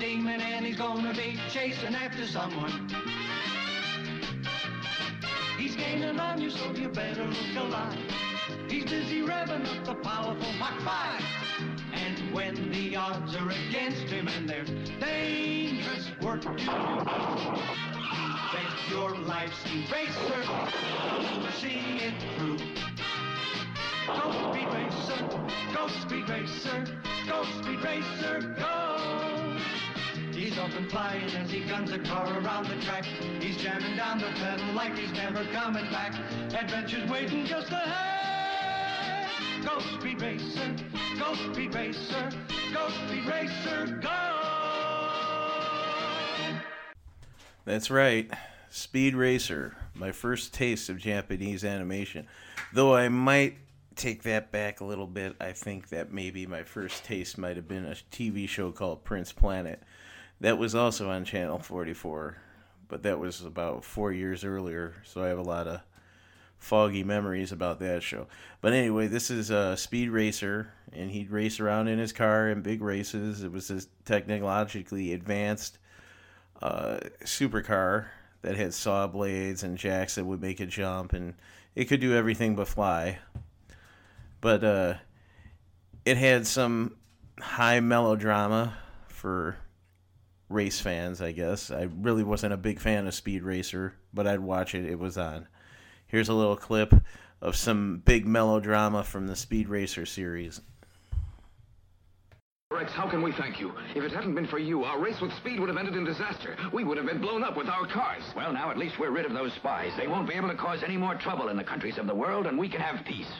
Demon 0.00 0.40
and 0.40 0.64
he's 0.64 0.78
gonna 0.78 1.12
be 1.12 1.38
chasing 1.50 1.94
after 1.94 2.26
someone. 2.26 2.88
He's 5.58 5.76
gaining 5.76 6.18
on 6.18 6.40
you, 6.40 6.48
so 6.48 6.72
you 6.72 6.88
better 6.88 7.26
look 7.26 7.56
alive. 7.56 7.98
He's 8.66 8.84
busy 8.84 9.20
revving 9.20 9.66
up 9.66 9.84
the 9.84 9.94
powerful 9.96 10.52
Mach 10.54 10.80
5. 10.80 11.22
And 11.92 12.32
when 12.32 12.72
the 12.72 12.96
odds 12.96 13.36
are 13.36 13.50
against 13.50 14.10
him 14.10 14.26
and 14.28 14.48
there's 14.48 14.70
dangerous 15.00 16.10
work 16.22 16.40
to 16.42 16.48
do, 16.48 16.64
bet 18.52 18.72
your 18.88 19.14
life, 19.18 19.52
Speed 19.66 19.86
Racer, 19.92 20.42
see 21.60 22.00
it 22.00 22.14
through. 22.38 22.56
Go 24.06 24.32
Speed 24.50 24.68
Racer, 24.72 25.28
go 25.74 25.88
Speed 25.88 26.28
Racer, 26.30 26.86
go 27.28 27.44
Speed 27.60 27.84
Racer, 27.84 28.54
go! 28.58 29.29
He's 30.40 30.56
and 30.56 30.90
flying 30.90 31.24
as 31.36 31.50
he 31.50 31.60
guns 31.60 31.92
a 31.92 31.98
car 31.98 32.26
around 32.40 32.66
the 32.66 32.76
track. 32.76 33.04
He's 33.40 33.58
jamming 33.58 33.94
down 33.94 34.20
the 34.20 34.30
pedal 34.36 34.72
like 34.72 34.96
he's 34.96 35.12
never 35.12 35.44
coming 35.52 35.84
back. 35.90 36.14
Adventure's 36.54 37.10
waiting 37.10 37.44
just 37.44 37.70
ahead. 37.70 39.28
Go 39.62 39.80
Speed 39.80 40.22
Racer, 40.22 40.76
go 41.18 41.34
Speed 41.34 41.74
Racer, 41.74 42.30
go 42.72 42.88
Speed 42.88 43.26
Racer, 43.26 43.98
go! 44.00 44.18
That's 47.66 47.90
right. 47.90 48.30
Speed 48.70 49.14
Racer, 49.14 49.76
my 49.94 50.10
first 50.10 50.54
taste 50.54 50.88
of 50.88 50.96
Japanese 50.96 51.66
animation. 51.66 52.26
Though 52.72 52.94
I 52.94 53.10
might 53.10 53.58
take 53.94 54.22
that 54.22 54.50
back 54.50 54.80
a 54.80 54.84
little 54.86 55.06
bit, 55.06 55.36
I 55.38 55.52
think 55.52 55.90
that 55.90 56.10
maybe 56.10 56.46
my 56.46 56.62
first 56.62 57.04
taste 57.04 57.36
might 57.36 57.56
have 57.56 57.68
been 57.68 57.84
a 57.84 57.96
TV 58.10 58.48
show 58.48 58.72
called 58.72 59.04
Prince 59.04 59.34
Planet. 59.34 59.82
That 60.40 60.58
was 60.58 60.74
also 60.74 61.10
on 61.10 61.24
Channel 61.26 61.58
44, 61.58 62.36
but 62.88 63.02
that 63.02 63.18
was 63.18 63.42
about 63.42 63.84
four 63.84 64.10
years 64.10 64.42
earlier, 64.42 64.94
so 65.04 65.22
I 65.22 65.28
have 65.28 65.38
a 65.38 65.42
lot 65.42 65.66
of 65.66 65.80
foggy 66.56 67.04
memories 67.04 67.52
about 67.52 67.78
that 67.80 68.02
show. 68.02 68.26
But 68.62 68.72
anyway, 68.72 69.06
this 69.06 69.30
is 69.30 69.50
a 69.50 69.76
Speed 69.76 70.08
Racer, 70.08 70.72
and 70.92 71.10
he'd 71.10 71.30
race 71.30 71.60
around 71.60 71.88
in 71.88 71.98
his 71.98 72.12
car 72.12 72.48
in 72.48 72.62
big 72.62 72.80
races. 72.80 73.42
It 73.42 73.52
was 73.52 73.68
this 73.68 73.88
technologically 74.06 75.12
advanced 75.12 75.78
uh, 76.62 77.00
supercar 77.24 78.06
that 78.42 78.56
had 78.56 78.72
saw 78.72 79.06
blades 79.06 79.62
and 79.62 79.76
jacks 79.76 80.14
that 80.14 80.24
would 80.24 80.40
make 80.40 80.60
it 80.60 80.70
jump, 80.70 81.12
and 81.12 81.34
it 81.74 81.84
could 81.84 82.00
do 82.00 82.14
everything 82.14 82.56
but 82.56 82.68
fly. 82.68 83.18
But 84.40 84.64
uh, 84.64 84.94
it 86.06 86.16
had 86.16 86.46
some 86.46 86.96
high 87.38 87.80
melodrama 87.80 88.78
for 89.08 89.58
race 90.50 90.80
fans, 90.80 91.22
I 91.22 91.32
guess. 91.32 91.70
I 91.70 91.88
really 92.00 92.24
wasn't 92.24 92.52
a 92.52 92.58
big 92.58 92.80
fan 92.80 93.06
of 93.06 93.14
Speed 93.14 93.42
Racer, 93.42 93.94
but 94.12 94.26
I'd 94.26 94.40
watch 94.40 94.74
it. 94.74 94.84
It 94.84 94.98
was 94.98 95.16
on. 95.16 95.46
Here's 96.06 96.28
a 96.28 96.34
little 96.34 96.56
clip 96.56 96.92
of 97.40 97.56
some 97.56 98.02
big 98.04 98.26
melodrama 98.26 99.04
from 99.04 99.28
the 99.28 99.36
Speed 99.36 99.68
Racer 99.68 100.04
series. 100.04 100.60
Rex, 102.72 102.92
how 102.92 103.08
can 103.08 103.22
we 103.22 103.32
thank 103.32 103.58
you? 103.58 103.72
If 103.96 104.04
it 104.04 104.12
hadn't 104.12 104.34
been 104.34 104.46
for 104.46 104.58
you, 104.58 104.84
our 104.84 105.00
race 105.00 105.20
with 105.20 105.32
speed 105.38 105.58
would 105.58 105.68
have 105.68 105.78
ended 105.78 105.96
in 105.96 106.04
disaster. 106.04 106.56
We 106.72 106.84
would 106.84 106.98
have 106.98 107.06
been 107.06 107.20
blown 107.20 107.42
up 107.42 107.56
with 107.56 107.66
our 107.66 107.86
cars. 107.86 108.22
Well, 108.36 108.52
now 108.52 108.70
at 108.70 108.78
least 108.78 108.98
we're 108.98 109.10
rid 109.10 109.26
of 109.26 109.32
those 109.32 109.52
spies. 109.54 109.92
They 109.96 110.06
won't 110.06 110.28
be 110.28 110.34
able 110.34 110.48
to 110.48 110.54
cause 110.54 110.82
any 110.84 110.96
more 110.96 111.16
trouble 111.16 111.48
in 111.48 111.56
the 111.56 111.64
countries 111.64 111.98
of 111.98 112.06
the 112.06 112.14
world, 112.14 112.46
and 112.46 112.56
we 112.56 112.68
can 112.68 112.80
have 112.80 113.04
peace. 113.04 113.30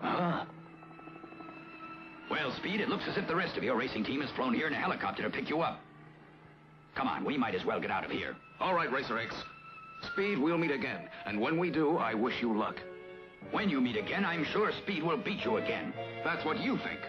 Huh? 0.00 0.46
Well, 2.30 2.50
Speed, 2.56 2.80
it 2.80 2.88
looks 2.88 3.04
as 3.08 3.18
if 3.18 3.26
the 3.26 3.36
rest 3.36 3.58
of 3.58 3.62
your 3.62 3.76
racing 3.76 4.04
team 4.04 4.22
has 4.22 4.30
flown 4.30 4.54
here 4.54 4.66
in 4.66 4.72
a 4.72 4.80
helicopter 4.80 5.22
to 5.22 5.30
pick 5.30 5.50
you 5.50 5.60
up. 5.60 5.80
Come 6.94 7.08
on, 7.08 7.24
we 7.24 7.36
might 7.36 7.54
as 7.54 7.64
well 7.64 7.80
get 7.80 7.90
out 7.90 8.04
of 8.04 8.10
here. 8.10 8.36
All 8.60 8.74
right, 8.74 8.90
Racer 8.90 9.18
X. 9.18 9.34
Speed, 10.12 10.38
we'll 10.38 10.58
meet 10.58 10.70
again. 10.70 11.08
And 11.26 11.40
when 11.40 11.58
we 11.58 11.70
do, 11.70 11.96
I 11.98 12.14
wish 12.14 12.34
you 12.40 12.56
luck. 12.56 12.76
When 13.50 13.68
you 13.68 13.80
meet 13.80 13.96
again, 13.96 14.24
I'm 14.24 14.44
sure 14.44 14.70
Speed 14.82 15.02
will 15.02 15.16
beat 15.16 15.44
you 15.44 15.56
again. 15.56 15.92
That's 16.24 16.44
what 16.44 16.58
you 16.60 16.78
think. 16.78 17.00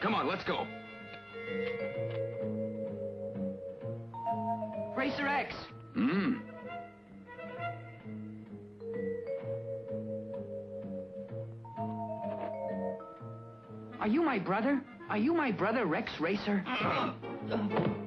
Come 0.00 0.14
on, 0.14 0.28
let's 0.28 0.44
go. 0.44 0.66
Racer 4.96 5.26
X. 5.26 5.54
Hmm. 5.94 6.34
Are 14.00 14.08
you 14.08 14.22
my 14.22 14.38
brother? 14.38 14.82
Are 15.08 15.18
you 15.18 15.32
my 15.32 15.50
brother, 15.50 15.86
Rex 15.86 16.10
Racer? 16.20 16.64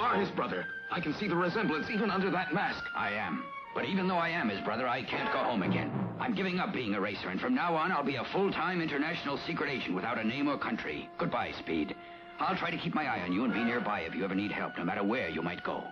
are 0.00 0.18
his 0.18 0.30
brother. 0.30 0.66
I 0.90 1.00
can 1.00 1.14
see 1.14 1.28
the 1.28 1.36
resemblance 1.36 1.90
even 1.90 2.10
under 2.10 2.30
that 2.30 2.54
mask. 2.54 2.82
I 2.96 3.10
am. 3.10 3.44
But 3.74 3.84
even 3.84 4.08
though 4.08 4.16
I 4.16 4.30
am 4.30 4.48
his 4.48 4.60
brother, 4.62 4.88
I 4.88 5.02
can't 5.02 5.32
go 5.32 5.38
home 5.38 5.62
again. 5.62 5.92
I'm 6.18 6.34
giving 6.34 6.58
up 6.58 6.72
being 6.72 6.94
a 6.94 7.00
racer, 7.00 7.28
and 7.28 7.40
from 7.40 7.54
now 7.54 7.76
on, 7.76 7.92
I'll 7.92 8.02
be 8.02 8.16
a 8.16 8.24
full-time 8.32 8.80
international 8.80 9.38
secret 9.46 9.70
agent 9.70 9.94
without 9.94 10.18
a 10.18 10.24
name 10.24 10.48
or 10.48 10.58
country. 10.58 11.08
Goodbye, 11.18 11.52
Speed. 11.60 11.94
I'll 12.40 12.56
try 12.56 12.70
to 12.70 12.78
keep 12.78 12.94
my 12.94 13.04
eye 13.04 13.20
on 13.20 13.32
you 13.32 13.44
and 13.44 13.52
be 13.52 13.62
nearby 13.62 14.00
if 14.00 14.14
you 14.14 14.24
ever 14.24 14.34
need 14.34 14.50
help, 14.50 14.76
no 14.76 14.84
matter 14.84 15.04
where 15.04 15.28
you 15.28 15.42
might 15.42 15.62
go. 15.62 15.84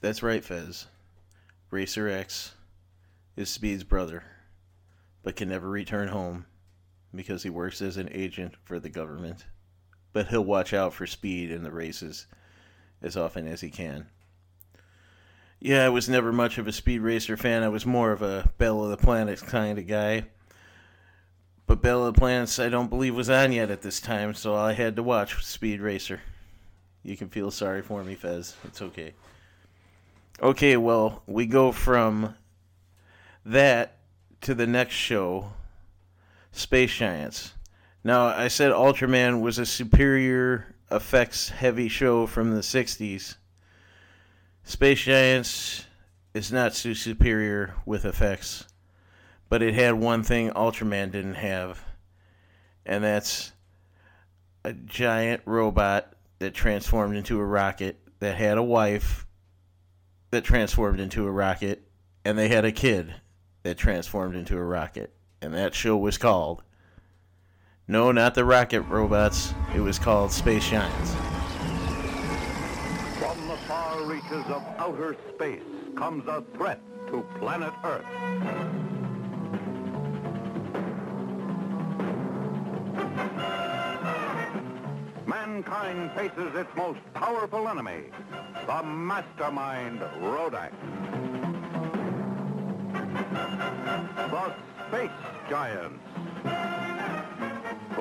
That's 0.00 0.22
right, 0.22 0.44
Fez. 0.44 0.86
Racer 1.70 2.08
X 2.08 2.52
is 3.36 3.48
Speed's 3.48 3.82
brother, 3.82 4.22
but 5.22 5.36
can 5.36 5.48
never 5.48 5.68
return 5.68 6.08
home 6.08 6.46
because 7.14 7.42
he 7.42 7.50
works 7.50 7.82
as 7.82 7.96
an 7.96 8.10
agent 8.12 8.54
for 8.64 8.78
the 8.78 8.90
government. 8.90 9.46
But 10.12 10.28
he'll 10.28 10.44
watch 10.44 10.74
out 10.74 10.92
for 10.94 11.06
Speed 11.06 11.50
in 11.50 11.62
the 11.62 11.70
races 11.70 12.26
as 13.02 13.16
often 13.16 13.46
as 13.46 13.60
he 13.60 13.70
can. 13.70 14.06
Yeah, 15.60 15.84
I 15.84 15.90
was 15.90 16.08
never 16.08 16.32
much 16.32 16.58
of 16.58 16.66
a 16.66 16.72
Speed 16.72 17.02
Racer 17.02 17.36
fan. 17.36 17.62
I 17.62 17.68
was 17.68 17.86
more 17.86 18.10
of 18.10 18.22
a 18.22 18.50
Battle 18.58 18.84
of 18.84 18.90
the 18.90 18.96
Planets 18.96 19.42
kind 19.42 19.78
of 19.78 19.86
guy. 19.86 20.24
But 21.66 21.80
Battle 21.80 22.06
of 22.06 22.14
the 22.14 22.20
Planets, 22.20 22.58
I 22.58 22.68
don't 22.68 22.90
believe, 22.90 23.14
was 23.14 23.30
on 23.30 23.52
yet 23.52 23.70
at 23.70 23.82
this 23.82 24.00
time, 24.00 24.34
so 24.34 24.56
I 24.56 24.72
had 24.72 24.96
to 24.96 25.02
watch 25.02 25.44
Speed 25.44 25.80
Racer. 25.80 26.20
You 27.04 27.16
can 27.16 27.28
feel 27.28 27.50
sorry 27.50 27.82
for 27.82 28.02
me, 28.02 28.14
Fez. 28.14 28.56
It's 28.64 28.82
okay. 28.82 29.14
Okay, 30.40 30.76
well, 30.76 31.22
we 31.26 31.46
go 31.46 31.70
from 31.70 32.34
that 33.46 33.98
to 34.40 34.54
the 34.54 34.66
next 34.66 34.94
show 34.94 35.52
Space 36.50 36.92
Giants. 36.94 37.54
Now, 38.04 38.26
I 38.26 38.48
said 38.48 38.72
Ultraman 38.72 39.40
was 39.40 39.58
a 39.58 39.66
superior 39.66 40.74
effects 40.92 41.48
heavy 41.48 41.88
show 41.88 42.26
from 42.26 42.52
the 42.52 42.60
60s. 42.60 43.36
Space 44.64 45.02
Giants 45.02 45.86
is 46.34 46.52
not 46.52 46.74
so 46.74 46.92
superior 46.92 47.74
with 47.84 48.04
effects, 48.04 48.66
but 49.48 49.62
it 49.62 49.74
had 49.74 49.94
one 49.94 50.22
thing 50.22 50.50
Ultraman 50.50 51.10
didn't 51.10 51.34
have, 51.34 51.84
and 52.86 53.02
that's 53.02 53.52
a 54.64 54.72
giant 54.72 55.42
robot 55.44 56.14
that 56.38 56.54
transformed 56.54 57.16
into 57.16 57.38
a 57.38 57.44
rocket 57.44 57.98
that 58.20 58.36
had 58.36 58.58
a 58.58 58.62
wife 58.62 59.26
that 60.30 60.44
transformed 60.44 61.00
into 61.00 61.26
a 61.26 61.30
rocket, 61.30 61.82
and 62.24 62.38
they 62.38 62.48
had 62.48 62.64
a 62.64 62.72
kid 62.72 63.14
that 63.62 63.76
transformed 63.76 64.34
into 64.34 64.56
a 64.56 64.64
rocket. 64.64 65.14
And 65.40 65.54
that 65.54 65.74
show 65.74 65.96
was 65.96 66.18
called. 66.18 66.62
No, 67.88 68.12
not 68.12 68.34
the 68.34 68.44
rocket 68.44 68.82
robots. 68.82 69.54
It 69.74 69.80
was 69.80 69.98
called 69.98 70.30
Space 70.30 70.68
Giants. 70.68 71.14
From 73.18 73.48
the 73.48 73.56
far 73.66 74.04
reaches 74.04 74.44
of 74.46 74.62
outer 74.78 75.16
space 75.34 75.62
comes 75.96 76.26
a 76.28 76.44
threat 76.54 76.80
to 77.08 77.26
planet 77.40 77.72
Earth. 77.82 78.04
Mankind 85.26 86.12
faces 86.12 86.54
its 86.54 86.70
most 86.76 87.00
powerful 87.14 87.68
enemy, 87.68 88.04
the 88.64 88.82
mastermind 88.84 90.00
Rodak. 90.20 90.72
the 94.30 94.54
Space 94.88 95.10
Giants. 95.50 95.98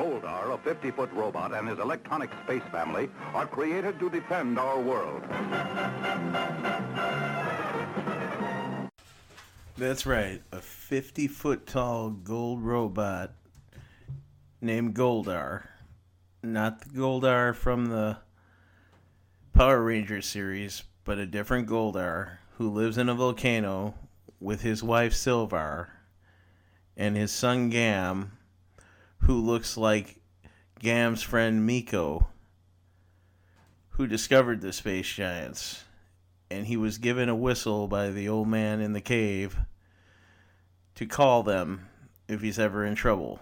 Goldar, 0.02 0.52
a 0.52 0.58
50-foot 0.58 1.12
robot, 1.14 1.54
and 1.54 1.68
his 1.68 1.78
electronic 1.78 2.32
space 2.44 2.64
family 2.72 3.08
are 3.36 3.46
created 3.46 4.00
to 4.00 4.10
defend 4.10 4.58
our 4.58 4.80
world. 4.80 5.22
That's 9.78 10.08
right. 10.08 10.42
A 10.52 10.60
50 10.60 11.28
foot 11.28 11.68
tall 11.68 12.10
gold 12.10 12.64
robot 12.64 13.36
named 14.60 14.96
Goldar. 14.96 15.68
Not 16.42 16.82
the 16.82 16.90
Goldar 16.90 17.54
from 17.54 17.86
the 17.86 18.18
Power 19.54 19.84
Rangers 19.84 20.26
series, 20.26 20.82
but 21.04 21.20
a 21.20 21.28
different 21.28 21.70
Goldar 21.70 22.38
who 22.58 22.72
lives 22.72 22.98
in 22.98 23.08
a 23.08 23.14
volcano 23.14 23.94
with 24.40 24.62
his 24.62 24.82
wife 24.82 25.14
Silvar 25.14 25.90
and 26.98 27.16
his 27.16 27.32
son 27.32 27.70
Gam, 27.70 28.32
who 29.22 29.40
looks 29.40 29.78
like 29.78 30.20
Gam's 30.80 31.22
friend 31.22 31.66
Miko, 31.66 32.28
who 33.90 34.08
discovered 34.08 34.62
the 34.62 34.74
space 34.74 35.08
giants. 35.08 35.84
And 36.50 36.68
he 36.68 36.76
was 36.76 36.98
given 36.98 37.30
a 37.30 37.36
whistle 37.36 37.88
by 37.88 38.10
the 38.10 38.28
old 38.28 38.48
man 38.48 38.82
in 38.82 38.94
the 38.94 39.02
cave 39.02 39.58
to 40.96 41.06
call 41.06 41.44
them 41.44 41.88
if 42.28 42.42
he's 42.42 42.60
ever 42.60 42.86
in 42.86 42.96
trouble. 42.96 43.40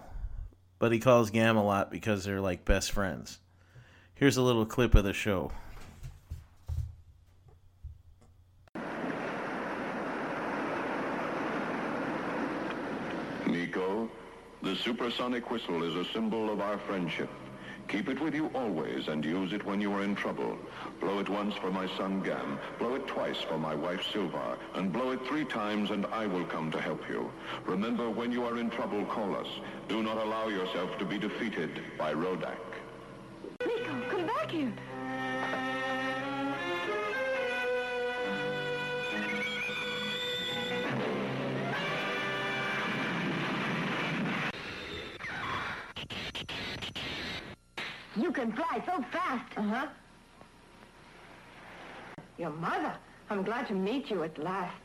But 0.78 0.92
he 0.92 0.98
calls 0.98 1.30
Gam 1.30 1.56
a 1.56 1.64
lot 1.64 1.90
because 1.90 2.24
they're 2.24 2.40
like 2.40 2.64
best 2.64 2.92
friends. 2.92 3.38
Here's 4.14 4.36
a 4.36 4.42
little 4.42 4.66
clip 4.66 4.94
of 4.94 5.04
the 5.04 5.12
show. 5.12 5.50
Nico, 13.46 14.08
the 14.70 14.76
supersonic 14.76 15.50
whistle 15.50 15.82
is 15.82 15.96
a 15.96 16.12
symbol 16.12 16.48
of 16.48 16.60
our 16.60 16.78
friendship. 16.78 17.28
Keep 17.88 18.08
it 18.08 18.20
with 18.20 18.36
you 18.36 18.52
always 18.54 19.08
and 19.08 19.24
use 19.24 19.52
it 19.52 19.66
when 19.66 19.80
you 19.80 19.92
are 19.92 20.04
in 20.04 20.14
trouble. 20.14 20.56
Blow 21.00 21.18
it 21.18 21.28
once 21.28 21.56
for 21.56 21.72
my 21.72 21.88
son 21.96 22.22
Gam, 22.22 22.56
blow 22.78 22.94
it 22.94 23.04
twice 23.08 23.38
for 23.48 23.58
my 23.58 23.74
wife 23.74 24.00
Silvar, 24.12 24.56
and 24.74 24.92
blow 24.92 25.10
it 25.10 25.26
three 25.26 25.44
times 25.44 25.90
and 25.90 26.06
I 26.06 26.24
will 26.28 26.44
come 26.44 26.70
to 26.70 26.80
help 26.80 27.02
you. 27.08 27.32
Remember, 27.64 28.08
when 28.08 28.30
you 28.30 28.44
are 28.44 28.58
in 28.58 28.70
trouble, 28.70 29.04
call 29.06 29.34
us. 29.34 29.48
Do 29.88 30.04
not 30.04 30.18
allow 30.18 30.46
yourself 30.46 30.96
to 30.98 31.04
be 31.04 31.18
defeated 31.18 31.82
by 31.98 32.14
Rodak. 32.14 32.62
Nico, 33.66 34.00
come 34.08 34.26
back 34.28 34.52
here. 34.52 34.72
Can 48.40 48.52
fly 48.52 48.82
so 48.86 49.04
fast. 49.12 49.44
Uh-huh. 49.58 49.86
Your 52.38 52.50
mother. 52.50 52.94
I'm 53.28 53.42
glad 53.42 53.68
to 53.68 53.74
meet 53.74 54.08
you 54.08 54.22
at 54.22 54.38
last. 54.38 54.82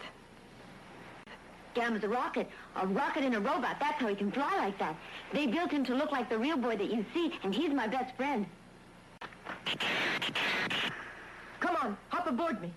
Gam's 1.74 2.04
a 2.04 2.10
rocket. 2.10 2.50
A 2.76 2.86
rocket 2.86 3.24
in 3.24 3.34
a 3.34 3.40
robot. 3.40 3.78
That's 3.80 4.02
how 4.02 4.08
he 4.08 4.16
can 4.16 4.30
fly 4.30 4.58
like 4.58 4.78
that. 4.80 4.98
They 5.32 5.48
built 5.48 5.72
him 5.72 5.86
to 5.86 5.96
look 5.96 6.12
like 6.12 6.30
the 6.30 6.38
real 6.38 6.58
boy 6.58 6.76
that 6.76 6.92
you 6.92 7.06
see, 7.14 7.32
and 7.44 7.56
he's 7.56 7.72
my 7.72 7.88
best 7.88 8.14
friend. 8.18 8.46
Come 11.62 11.78
on, 11.78 11.98
hop 12.10 12.28
aboard 12.28 12.62
me. 12.62 12.74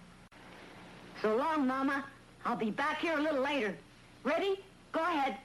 So 1.22 1.34
long, 1.34 1.66
Mama. 1.66 2.04
I'll 2.44 2.56
be 2.56 2.70
back 2.70 3.00
here 3.00 3.18
a 3.18 3.20
little 3.20 3.42
later. 3.42 3.76
Ready? 4.22 4.60
Go 4.92 5.00
ahead. 5.00 5.38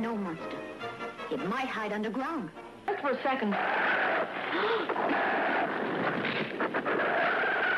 No 0.00 0.16
monster. 0.16 0.56
It 1.30 1.46
might 1.46 1.66
hide 1.66 1.92
underground. 1.92 2.48
Just 2.86 3.02
for 3.02 3.10
a 3.10 3.22
second. 3.22 3.50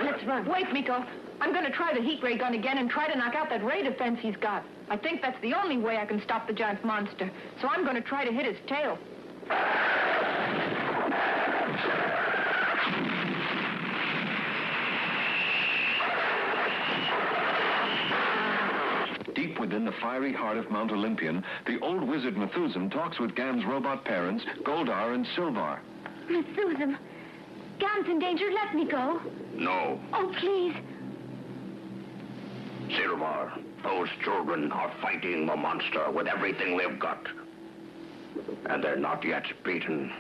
Let's 0.05 0.25
run. 0.25 0.47
Wait, 0.47 0.73
Miko. 0.73 1.05
I'm 1.41 1.53
going 1.53 1.65
to 1.65 1.73
try 1.73 1.93
the 1.93 2.01
heat 2.01 2.23
ray 2.23 2.39
gun 2.39 2.55
again 2.55 2.79
and 2.79 2.89
try 2.89 3.11
to 3.11 3.19
knock 3.19 3.35
out 3.35 3.51
that 3.51 3.65
ray 3.65 3.83
defense 3.83 4.21
he's 4.23 4.37
got. 4.37 4.65
I 4.89 4.97
think 4.97 5.21
that's 5.21 5.41
the 5.43 5.53
only 5.53 5.79
way 5.79 5.97
I 5.97 6.07
can 6.07 6.23
stop 6.23 6.47
the 6.47 6.53
giant 6.53 6.85
monster. 6.85 7.29
So 7.61 7.67
I'm 7.67 7.83
going 7.83 7.97
to 7.97 8.03
try 8.03 8.25
to 8.25 8.31
hit 8.31 8.47
his 8.47 8.57
tail. 8.69 8.97
Fiery 20.13 20.33
heart 20.35 20.59
of 20.59 20.71
Mount 20.71 20.93
Olympian, 20.93 21.43
the 21.67 21.81
old 21.81 22.07
wizard 22.07 22.37
Methuselah 22.37 22.91
talks 22.91 23.19
with 23.19 23.35
Gam's 23.35 23.65
robot 23.65 24.05
parents, 24.05 24.45
Goldar 24.63 25.15
and 25.15 25.25
Silvar. 25.35 25.79
Methuselah, 26.29 26.99
Gam's 27.79 28.07
in 28.09 28.19
danger. 28.19 28.45
Let 28.53 28.75
me 28.75 28.85
go. 28.87 29.23
No, 29.55 29.99
Oh, 30.13 30.31
please. 30.39 30.75
Silvar, 32.95 33.59
those 33.83 34.09
children 34.23 34.71
are 34.71 34.93
fighting 35.01 35.47
the 35.47 35.57
monster 35.57 36.11
with 36.11 36.27
everything 36.27 36.77
they've 36.77 36.99
got. 36.99 37.27
And 38.67 38.85
they're 38.85 38.97
not 38.97 39.25
yet 39.25 39.45
beaten. 39.65 40.13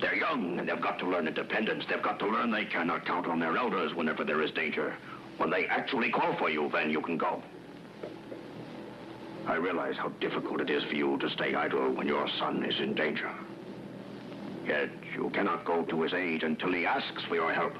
They're 0.00 0.14
young, 0.14 0.60
and 0.60 0.68
they've 0.68 0.80
got 0.80 1.00
to 1.00 1.08
learn 1.10 1.26
independence. 1.26 1.86
They've 1.90 2.00
got 2.00 2.20
to 2.20 2.26
learn 2.28 2.52
they 2.52 2.66
cannot 2.66 3.04
count 3.04 3.26
on 3.26 3.40
their 3.40 3.56
elders 3.56 3.94
whenever 3.96 4.22
there 4.22 4.42
is 4.42 4.52
danger. 4.52 4.94
When 5.38 5.50
they 5.50 5.66
actually 5.66 6.12
call 6.12 6.36
for 6.38 6.50
you, 6.50 6.70
then 6.72 6.88
you 6.88 7.00
can 7.00 7.18
go. 7.18 7.42
I 9.46 9.56
realize 9.56 9.96
how 9.96 10.08
difficult 10.20 10.60
it 10.62 10.70
is 10.70 10.82
for 10.84 10.94
you 10.94 11.18
to 11.18 11.28
stay 11.30 11.54
idle 11.54 11.92
when 11.92 12.06
your 12.06 12.26
son 12.38 12.64
is 12.64 12.80
in 12.80 12.94
danger. 12.94 13.30
Yet 14.66 14.88
you 15.14 15.28
cannot 15.30 15.66
go 15.66 15.82
to 15.84 16.02
his 16.02 16.14
aid 16.14 16.42
until 16.42 16.72
he 16.72 16.86
asks 16.86 17.22
for 17.28 17.34
your 17.34 17.52
help. 17.52 17.74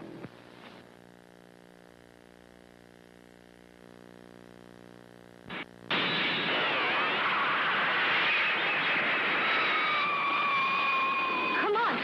Come 11.61 11.77
on. 11.77 11.99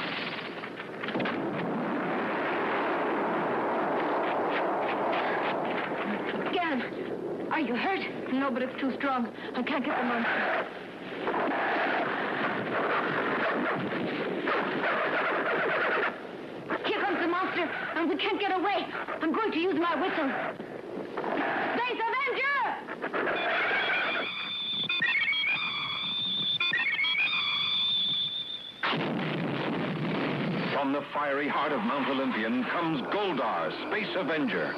Gam, 6.54 6.82
are 7.52 7.60
you 7.60 7.76
hurt? 7.76 8.00
No, 8.32 8.50
but 8.50 8.62
it's 8.62 8.80
too 8.80 8.92
strong. 8.96 9.28
I 9.60 9.62
can't 9.62 9.84
get 9.84 9.94
the 9.94 10.04
monster. 10.04 10.66
Here 16.86 17.00
comes 17.02 17.20
the 17.20 17.26
monster, 17.28 17.68
and 17.94 18.08
we 18.08 18.16
can't 18.16 18.40
get 18.40 18.52
away. 18.56 18.86
I'm 19.20 19.34
going 19.34 19.52
to 19.52 19.58
use 19.58 19.74
my 19.74 20.00
whistle. 20.00 20.30
Space 21.76 22.00
Avenger! 22.08 22.56
From 30.72 30.94
the 30.94 31.02
fiery 31.12 31.48
heart 31.48 31.72
of 31.72 31.80
Mount 31.80 32.08
Olympian 32.08 32.64
comes 32.64 33.02
Goldar, 33.12 33.70
Space 33.90 34.16
Avenger. 34.16 34.74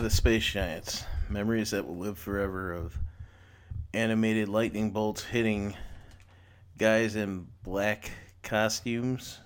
Uh, 0.00 0.04
the 0.04 0.08
Space 0.08 0.46
Giants. 0.46 1.04
Memories 1.28 1.72
that 1.72 1.86
will 1.86 1.98
live 1.98 2.16
forever 2.16 2.72
of 2.72 2.98
animated 3.92 4.48
lightning 4.48 4.92
bolts 4.92 5.22
hitting 5.22 5.76
guys 6.78 7.16
in 7.16 7.48
black 7.62 8.10
costumes 8.42 9.40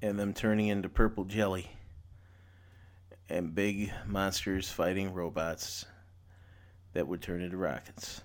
and 0.00 0.18
them 0.18 0.32
turning 0.32 0.68
into 0.68 0.88
purple 0.88 1.24
jelly. 1.24 1.70
And 3.28 3.54
big 3.54 3.92
monsters 4.06 4.70
fighting 4.70 5.12
robots 5.12 5.84
that 6.94 7.06
would 7.06 7.20
turn 7.20 7.42
into 7.42 7.58
rockets. 7.58 8.22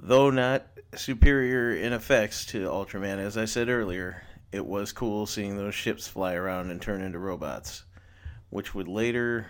Though 0.00 0.30
not 0.30 0.66
superior 0.96 1.72
in 1.72 1.92
effects 1.92 2.46
to 2.46 2.66
Ultraman, 2.66 3.18
as 3.18 3.36
I 3.36 3.44
said 3.44 3.68
earlier, 3.68 4.24
it 4.50 4.66
was 4.66 4.90
cool 4.90 5.26
seeing 5.26 5.56
those 5.56 5.76
ships 5.76 6.08
fly 6.08 6.34
around 6.34 6.72
and 6.72 6.82
turn 6.82 7.00
into 7.00 7.20
robots, 7.20 7.84
which 8.50 8.74
would 8.74 8.88
later 8.88 9.46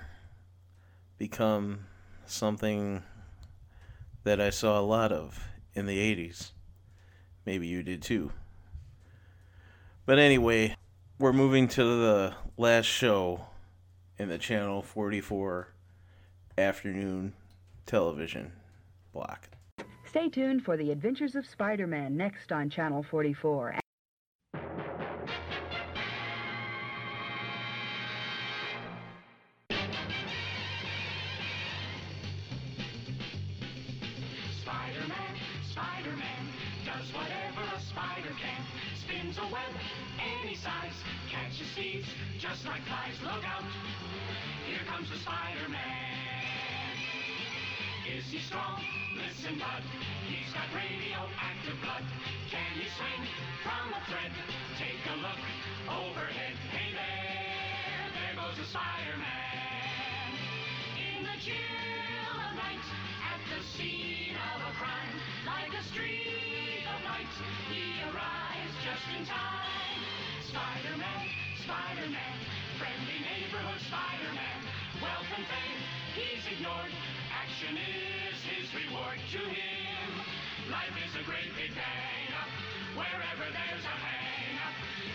become 1.25 1.87
something 2.27 3.03
that 4.25 4.43
I 4.43 4.51
saw 4.51 4.79
a 4.79 4.85
lot 4.85 5.11
of 5.11 5.43
in 5.73 5.87
the 5.87 5.97
80s. 5.97 6.51
Maybe 7.47 7.67
you 7.67 7.83
did 7.83 8.03
too. 8.03 8.31
But 10.05 10.19
anyway, 10.19 10.77
we're 11.19 11.33
moving 11.33 11.67
to 11.69 11.83
the 11.83 12.35
last 12.59 12.85
show 12.85 13.47
in 14.19 14.29
the 14.29 14.37
Channel 14.37 14.83
44 14.83 15.69
afternoon 16.59 17.33
television 17.87 18.53
block. 19.15 19.49
Stay 20.05 20.29
tuned 20.29 20.63
for 20.63 20.77
the 20.77 20.91
Adventures 20.91 21.37
of 21.37 21.47
Spider-Man 21.47 22.19
next 22.19 22.53
on 22.53 22.69
Channel 22.69 23.03
44. 23.03 23.77
Does 37.05 37.15
whatever 37.15 37.61
a 37.77 37.81
spider 37.81 38.33
can. 38.41 38.61
Spins 38.97 39.37
a 39.39 39.47
web 39.53 39.73
any 40.17 40.55
size, 40.55 40.97
catches 41.31 41.69
thieves 41.75 42.09
just 42.39 42.65
like 42.65 42.83
flies. 42.85 43.17
Look 43.23 43.45
out, 43.45 43.65
here 44.67 44.85
comes 44.87 45.11
the 45.11 45.19
Spider-Man. 45.19 45.81
Is 48.09 48.25
he 48.31 48.39
strong? 48.39 48.81
Listen, 49.17 49.59
bud, 49.59 49.83
he's 50.29 50.53
got 50.53 50.69
radioactive 50.73 51.77
blood. 51.83 52.05
Can 52.51 52.73
he 52.77 52.89
swing 52.97 53.29
from 53.63 53.93
a 53.93 54.01
thread? 54.09 54.33
Take 54.79 55.01
a 55.13 55.17
look 55.21 55.41
overhead. 55.89 56.57
Hey 56.73 56.93
there, 56.93 58.09
there 58.17 58.35
goes 58.37 58.57
the 58.57 58.65
Spider-Man. 58.65 60.31
In 60.97 61.25
the 61.25 61.37
chill 61.41 62.33
of 62.33 62.53
night, 62.57 62.87
at 63.29 63.41
the 63.53 63.61
scene 63.77 64.37
of 64.37 64.61
a 64.69 64.73
crime, 64.79 65.17
like 65.45 65.73
a 65.79 65.83
streak 65.85 66.34
he 67.71 68.03
arrives 68.11 68.75
just 68.83 69.07
in 69.19 69.27
time. 69.27 70.01
Spider-Man, 70.49 71.29
Spider-Man, 71.63 72.37
friendly 72.79 73.19
neighborhood 73.23 73.81
Spider-Man, 73.87 74.61
fame 75.35 75.81
he's 76.15 76.47
ignored. 76.47 76.93
Action 77.31 77.77
is 77.77 78.39
his 78.43 78.69
reward 78.75 79.19
to 79.33 79.39
him. 79.39 80.11
Life 80.71 80.97
is 81.07 81.15
a 81.21 81.25
great 81.25 81.55
big. 81.57 81.73
Wherever 82.95 83.51
there's 83.51 83.85
a 83.85 83.97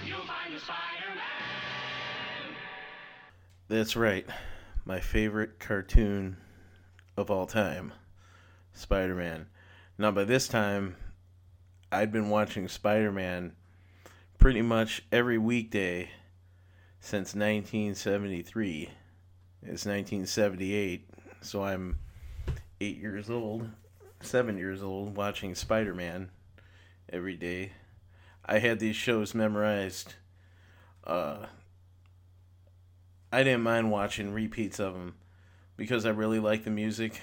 you'll 0.05 0.25
find 0.27 0.59
Spider-Man. 0.59 2.55
That's 3.69 3.95
right. 3.95 4.25
My 4.83 4.99
favorite 4.99 5.59
cartoon 5.59 6.37
of 7.15 7.29
all 7.31 7.45
time, 7.45 7.93
Spider 8.73 9.15
Man. 9.15 9.47
Now, 9.97 10.11
by 10.11 10.23
this 10.23 10.47
time, 10.47 10.95
I'd 11.91 12.11
been 12.11 12.29
watching 12.29 12.67
Spider 12.67 13.11
Man 13.11 13.53
pretty 14.37 14.61
much 14.61 15.01
every 15.11 15.39
weekday 15.39 16.11
since 16.99 17.33
1973. 17.33 18.89
It's 19.63 19.85
1978, 19.85 21.09
so 21.41 21.63
I'm 21.63 21.97
eight 22.79 22.97
years 22.97 23.31
old, 23.31 23.69
seven 24.21 24.57
years 24.57 24.83
old, 24.83 25.17
watching 25.17 25.55
Spider 25.55 25.95
Man 25.95 26.29
every 27.11 27.35
day. 27.35 27.71
I 28.45 28.59
had 28.59 28.79
these 28.79 28.95
shows 28.95 29.33
memorized. 29.33 30.13
Uh, 31.03 31.47
I 33.31 33.41
didn't 33.41 33.63
mind 33.63 33.89
watching 33.89 34.31
repeats 34.31 34.79
of 34.79 34.93
them 34.93 35.15
because 35.75 36.05
I 36.05 36.09
really 36.09 36.39
liked 36.39 36.65
the 36.65 36.71
music 36.71 37.19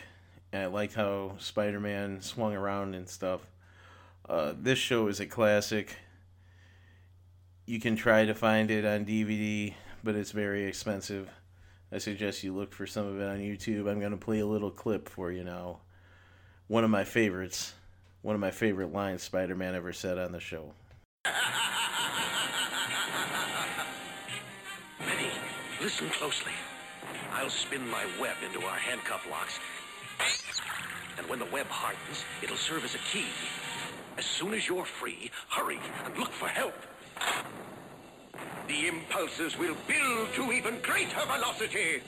and 0.53 0.65
I 0.65 0.67
liked 0.67 0.95
how 0.95 1.37
Spider 1.39 1.79
Man 1.79 2.21
swung 2.21 2.53
around 2.53 2.97
and 2.97 3.09
stuff. 3.09 3.43
Uh, 4.29 4.55
this 4.59 4.79
show 4.79 5.07
is 5.07 5.21
a 5.21 5.27
classic. 5.27 5.97
You 7.65 7.79
can 7.79 7.95
try 7.95 8.25
to 8.25 8.35
find 8.35 8.73
it 8.73 8.85
on 8.85 9.05
DVD, 9.05 9.75
but 10.03 10.17
it's 10.17 10.33
very 10.33 10.65
expensive. 10.65 11.31
I 11.93 11.99
suggest 11.99 12.43
you 12.43 12.53
look 12.53 12.73
for 12.73 12.87
some 12.89 13.07
of 13.07 13.21
it 13.21 13.29
on 13.29 13.39
YouTube. 13.39 13.89
I'm 13.89 14.01
going 14.01 14.11
to 14.11 14.17
play 14.17 14.41
a 14.41 14.47
little 14.47 14.73
clip 14.73 15.09
for 15.09 15.31
you 15.31 15.45
now. 15.45 15.79
One 16.67 16.83
of 16.83 16.91
my 16.91 17.05
favorites. 17.05 17.75
One 18.23 18.35
of 18.35 18.41
my 18.41 18.51
favorite 18.51 18.93
lines 18.93 19.23
Spider 19.23 19.55
Man 19.55 19.77
ever 19.77 19.93
said 19.93 20.19
on 20.19 20.33
the 20.33 20.41
show. 20.41 20.73
Benny, 24.99 25.31
listen 25.81 26.09
closely. 26.11 26.51
I'll 27.33 27.49
spin 27.49 27.89
my 27.89 28.05
web 28.21 28.35
into 28.45 28.67
our 28.67 28.77
handcuff 28.77 29.25
locks. 29.31 29.61
And 31.17 31.29
when 31.29 31.39
the 31.39 31.47
web 31.47 31.67
hardens, 31.69 32.25
it'll 32.43 32.57
serve 32.57 32.85
as 32.85 32.97
a 32.97 33.01
key. 33.13 33.27
As 34.19 34.25
soon 34.25 34.55
as 34.55 34.67
you're 34.67 34.85
free, 34.85 35.31
hurry 35.49 35.79
and 36.05 36.17
look 36.19 36.33
for 36.33 36.49
help. 36.49 36.75
The 38.67 38.89
impulses 38.89 39.59
will 39.59 39.77
build 39.87 40.33
to 40.35 40.53
even 40.53 40.81
greater 40.81 41.21
velocity. 41.27 42.03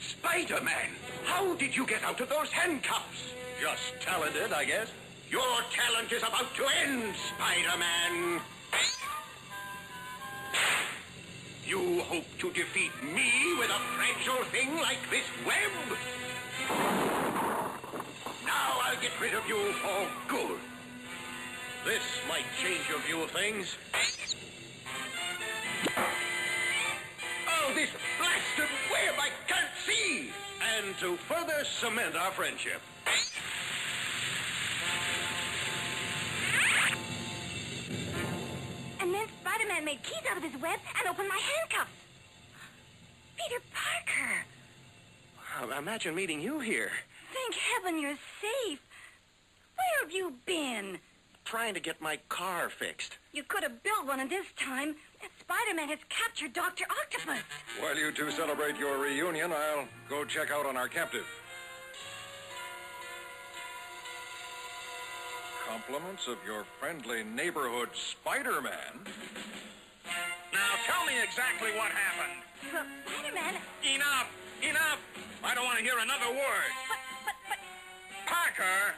Spider-Man, 0.00 0.90
how 1.24 1.54
did 1.54 1.76
you 1.76 1.86
get 1.86 2.02
out 2.04 2.20
of 2.20 2.28
those 2.28 2.50
handcuffs? 2.50 3.32
Just 3.60 4.00
talented, 4.00 4.52
I 4.52 4.64
guess. 4.64 4.88
Your 5.30 5.60
talent 5.72 6.12
is 6.12 6.22
about 6.22 6.54
to 6.54 6.66
end, 6.84 7.14
Spider-Man. 7.34 8.40
You 11.66 12.00
hope 12.02 12.26
to 12.38 12.50
defeat 12.52 12.92
me 13.02 13.56
with 13.58 13.70
a 13.70 13.80
fragile 13.96 14.44
thing 14.52 14.76
like 14.76 14.98
this 15.10 15.24
web? 15.44 17.25
Now 18.56 18.80
I'll 18.84 19.00
get 19.00 19.12
rid 19.20 19.34
of 19.34 19.46
you 19.46 19.72
for 19.82 20.08
good. 20.28 20.58
This 21.84 22.02
might 22.26 22.46
change 22.62 22.88
your 22.88 23.00
view 23.00 23.22
of 23.22 23.30
things. 23.30 23.76
Oh, 27.48 27.72
this 27.74 27.90
blasted 28.18 28.70
web 28.90 29.14
I 29.18 29.28
can't 29.46 29.74
see! 29.86 30.30
And 30.74 30.96
to 31.00 31.16
further 31.28 31.64
cement 31.64 32.16
our 32.16 32.32
friendship. 32.32 32.80
And 39.00 39.14
then 39.14 39.26
Spider-Man 39.42 39.84
made 39.84 40.02
keys 40.02 40.24
out 40.30 40.38
of 40.38 40.42
his 40.42 40.60
web 40.62 40.80
and 40.98 41.08
opened 41.08 41.28
my 41.28 41.38
handcuffs. 41.38 41.90
Peter 43.36 43.60
Parker. 43.74 44.46
Imagine 45.78 46.14
meeting 46.14 46.40
you 46.40 46.58
here. 46.58 46.90
Thank 47.36 47.54
heaven 47.54 48.00
you're 48.00 48.18
safe. 48.40 48.80
Where 49.76 50.02
have 50.02 50.12
you 50.12 50.34
been? 50.46 50.98
Trying 51.44 51.74
to 51.74 51.80
get 51.80 52.00
my 52.00 52.18
car 52.28 52.70
fixed. 52.70 53.18
You 53.32 53.42
could 53.42 53.62
have 53.62 53.82
built 53.82 54.06
one 54.06 54.20
in 54.20 54.28
this 54.28 54.46
time. 54.56 54.96
Spider-Man 55.40 55.88
has 55.90 55.98
captured 56.08 56.52
Dr. 56.54 56.84
Octopus. 56.90 57.42
While 57.78 57.96
you 57.96 58.10
two 58.10 58.30
celebrate 58.30 58.76
your 58.78 58.98
reunion, 58.98 59.52
I'll 59.52 59.86
go 60.08 60.24
check 60.24 60.50
out 60.50 60.66
on 60.66 60.76
our 60.76 60.88
captive. 60.88 61.26
Compliments 65.68 66.26
of 66.26 66.38
your 66.44 66.64
friendly 66.80 67.22
neighborhood 67.22 67.90
Spider-Man. 67.92 69.04
Now 70.52 70.72
tell 70.86 71.04
me 71.04 71.12
exactly 71.22 71.70
what 71.72 71.90
happened. 71.90 72.42
Well, 72.72 72.86
Spider-Man... 73.06 73.54
Enough! 73.94 74.26
Enough! 74.62 74.98
I 75.44 75.54
don't 75.54 75.64
want 75.64 75.78
to 75.78 75.84
hear 75.84 75.98
another 75.98 76.30
word. 76.30 76.70
But. 76.88 77.05
Parker, 78.26 78.94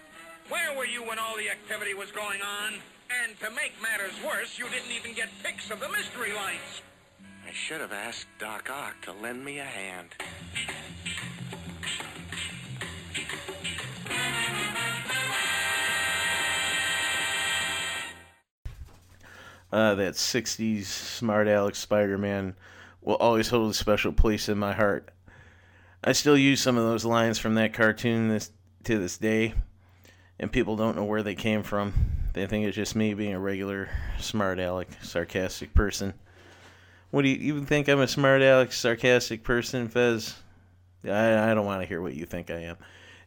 where 0.49 0.77
were 0.77 0.87
you 0.87 1.03
when 1.05 1.19
all 1.19 1.37
the 1.37 1.51
activity 1.51 1.93
was 1.95 2.11
going 2.11 2.41
on? 2.41 2.75
And 3.23 3.39
to 3.41 3.51
make 3.51 3.73
matters 3.83 4.15
worse, 4.27 4.59
you 4.59 4.65
didn't 4.71 4.91
even 4.91 5.15
get 5.15 5.29
pics 5.43 5.71
of 5.71 5.81
the 5.81 5.89
mystery 5.89 6.33
lights. 6.33 6.83
I 7.47 7.53
should 7.53 7.81
have 7.81 7.93
asked 7.93 8.27
Doc 8.39 8.71
Ock 8.71 9.01
to 9.03 9.13
lend 9.13 9.45
me 9.45 9.59
a 9.59 9.65
hand. 9.65 10.09
Uh, 19.71 19.95
that 19.95 20.15
60s 20.15 20.85
smart 20.85 21.47
Alex 21.47 21.79
Spider 21.79 22.17
Man 22.17 22.55
will 23.03 23.17
always 23.17 23.49
hold 23.49 23.71
a 23.71 23.75
special 23.75 24.13
place 24.13 24.49
in 24.49 24.57
my 24.57 24.73
heart. 24.73 25.11
I 26.03 26.13
still 26.13 26.39
use 26.39 26.61
some 26.61 26.79
of 26.79 26.85
those 26.85 27.05
lines 27.05 27.39
from 27.39 27.55
that 27.55 27.75
cartoon 27.75 28.29
this 28.29 28.51
to 28.89 28.99
this 28.99 29.19
day, 29.19 29.53
and 30.41 30.51
people 30.51 30.75
don't 30.75 30.97
know 30.97 31.05
where 31.05 31.23
they 31.23 31.35
came 31.35 31.63
from. 31.63 31.93
They 32.33 32.47
think 32.47 32.67
it's 32.67 32.75
just 32.75 32.97
me 32.97 33.13
being 33.13 33.35
a 33.35 33.39
regular 33.39 33.91
smart 34.19 34.59
aleck, 34.59 34.89
sarcastic 35.03 35.75
person. 35.75 36.15
What 37.11 37.21
do 37.21 37.29
you 37.29 37.37
even 37.53 37.67
think 37.67 37.87
I'm 37.87 38.01
a 38.01 38.09
smart 38.09 38.41
aleck, 38.41 38.73
sarcastic 38.73 39.45
person, 39.45 39.89
Fez? 39.89 40.37
I, 41.05 41.51
I 41.51 41.55
don't 41.55 41.67
want 41.67 41.83
to 41.83 41.87
hear 41.87 42.01
what 42.01 42.15
you 42.15 42.25
think 42.25 42.51
I 42.51 42.61
am. 42.61 42.79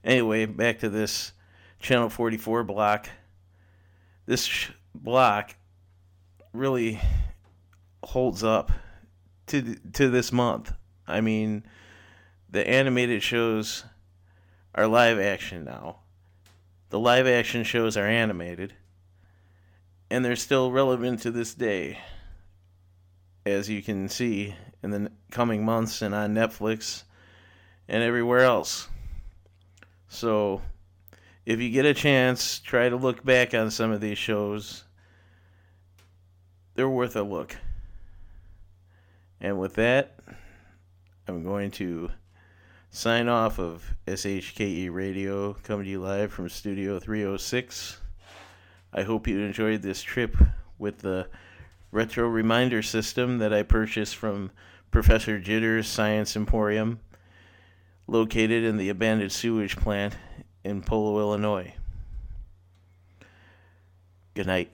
Anyway, 0.03 0.47
back 0.47 0.79
to 0.79 0.89
this 0.89 1.31
Channel 1.79 2.09
44 2.09 2.63
block. 2.63 3.07
This 4.25 4.45
sh- 4.45 4.71
block 4.95 5.55
really 6.53 6.99
holds 8.03 8.43
up 8.43 8.71
to 9.45 9.75
to 9.93 10.09
this 10.09 10.31
month. 10.31 10.73
I 11.07 11.21
mean, 11.21 11.65
the 12.49 12.67
animated 12.67 13.21
shows 13.21 13.83
are 14.73 14.87
live 14.87 15.19
action 15.19 15.63
now. 15.63 15.97
The 16.89 16.99
live 16.99 17.27
action 17.27 17.63
shows 17.63 17.97
are 17.97 18.05
animated, 18.05 18.73
and 20.09 20.23
they're 20.23 20.35
still 20.35 20.71
relevant 20.71 21.21
to 21.21 21.31
this 21.31 21.53
day. 21.53 21.99
As 23.45 23.69
you 23.69 23.81
can 23.81 24.07
see 24.07 24.55
in 24.83 24.91
the 24.91 25.11
coming 25.31 25.65
months 25.65 26.01
and 26.01 26.13
on 26.13 26.35
Netflix 26.35 27.03
and 27.87 28.03
everywhere 28.03 28.41
else. 28.41 28.87
So, 30.07 30.61
if 31.45 31.59
you 31.59 31.69
get 31.69 31.85
a 31.85 31.93
chance, 31.93 32.59
try 32.59 32.89
to 32.89 32.95
look 32.95 33.23
back 33.23 33.53
on 33.53 33.71
some 33.71 33.91
of 33.91 34.01
these 34.01 34.17
shows. 34.17 34.83
They're 36.75 36.89
worth 36.89 37.15
a 37.15 37.23
look. 37.23 37.57
And 39.39 39.59
with 39.59 39.75
that, 39.75 40.19
I'm 41.27 41.43
going 41.43 41.71
to 41.71 42.11
sign 42.93 43.29
off 43.29 43.57
of 43.57 43.95
SHKE 44.05 44.93
Radio, 44.93 45.53
coming 45.63 45.85
to 45.85 45.91
you 45.91 46.01
live 46.01 46.33
from 46.33 46.49
Studio 46.49 46.99
306. 46.99 47.97
I 48.93 49.03
hope 49.03 49.27
you 49.27 49.39
enjoyed 49.39 49.81
this 49.81 50.03
trip 50.03 50.35
with 50.77 50.97
the 50.97 51.29
retro 51.91 52.27
reminder 52.27 52.81
system 52.81 53.37
that 53.37 53.53
I 53.53 53.63
purchased 53.63 54.17
from 54.17 54.51
Professor 54.91 55.39
Jitter's 55.39 55.87
Science 55.87 56.35
Emporium, 56.35 56.99
located 58.07 58.65
in 58.65 58.75
the 58.75 58.89
abandoned 58.89 59.31
sewage 59.31 59.77
plant 59.77 60.17
in 60.65 60.81
Polo, 60.81 61.17
Illinois. 61.17 61.73
Good 64.33 64.47
night. 64.47 64.69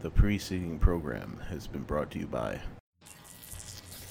The 0.00 0.10
preceding 0.10 0.78
program 0.78 1.40
has 1.48 1.66
been 1.66 1.82
brought 1.82 2.12
to 2.12 2.20
you 2.20 2.26
by. 2.28 2.60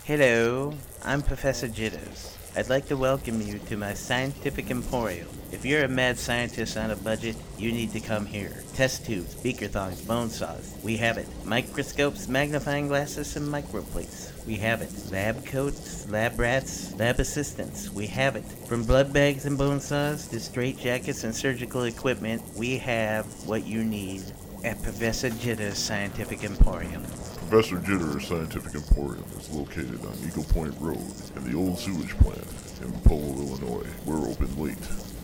Hello, 0.08 0.74
I'm 1.04 1.22
Professor 1.22 1.68
Jitters. 1.68 2.38
I'd 2.56 2.70
like 2.70 2.88
to 2.88 2.96
welcome 2.96 3.42
you 3.42 3.60
to 3.68 3.76
my 3.76 3.94
scientific 3.94 4.72
emporium. 4.72 5.28
If 5.52 5.66
you're 5.66 5.84
a 5.84 5.90
mad 5.90 6.18
scientist 6.18 6.78
on 6.78 6.92
a 6.92 6.96
budget, 6.96 7.36
you 7.58 7.74
need 7.74 7.92
to 7.92 8.00
come 8.00 8.26
here. 8.26 8.64
Test 8.74 9.06
tubes, 9.06 9.36
beaker 9.36 9.68
thongs, 9.68 10.00
bone 10.00 10.30
saws. 10.30 10.80
We 10.82 10.96
have 10.96 11.18
it. 11.18 11.28
Microscopes, 11.44 12.30
magnifying 12.30 12.88
glasses, 12.88 13.36
and 13.36 13.50
microplates. 13.50 14.32
We 14.46 14.56
have 14.56 14.82
it. 14.82 14.94
Lab 15.12 15.46
coats, 15.46 16.10
lab 16.10 16.40
rats, 16.40 16.96
lab 16.96 17.20
assistants. 17.20 17.92
We 17.92 18.08
have 18.08 18.38
it. 18.38 18.46
From 18.66 18.86
blood 18.86 19.12
bags 19.12 19.46
and 19.46 19.58
bone 19.58 19.82
saws 19.82 20.26
to 20.30 20.40
straight 20.40 20.78
jackets 20.78 21.26
and 21.26 21.36
surgical 21.36 21.84
equipment, 21.84 22.42
we 22.56 22.78
have 22.78 23.26
what 23.46 23.68
you 23.68 23.84
need 23.84 24.24
at 24.64 24.82
Professor 24.82 25.32
Jitters 25.32 25.78
Scientific 25.78 26.46
Emporium. 26.46 27.04
Professor 27.50 27.78
Jitter's 27.78 28.28
Scientific 28.28 28.76
Emporium 28.76 29.24
is 29.40 29.50
located 29.52 30.06
on 30.06 30.14
Eagle 30.28 30.44
Point 30.44 30.76
Road 30.82 31.00
in 31.38 31.50
the 31.50 31.58
old 31.58 31.80
sewage 31.80 32.18
plant 32.18 32.44
in 32.82 32.92
Polo, 33.04 33.36
Illinois. 33.36 33.88
We're 34.06 34.30
open 34.30 34.54
late. 34.62 35.17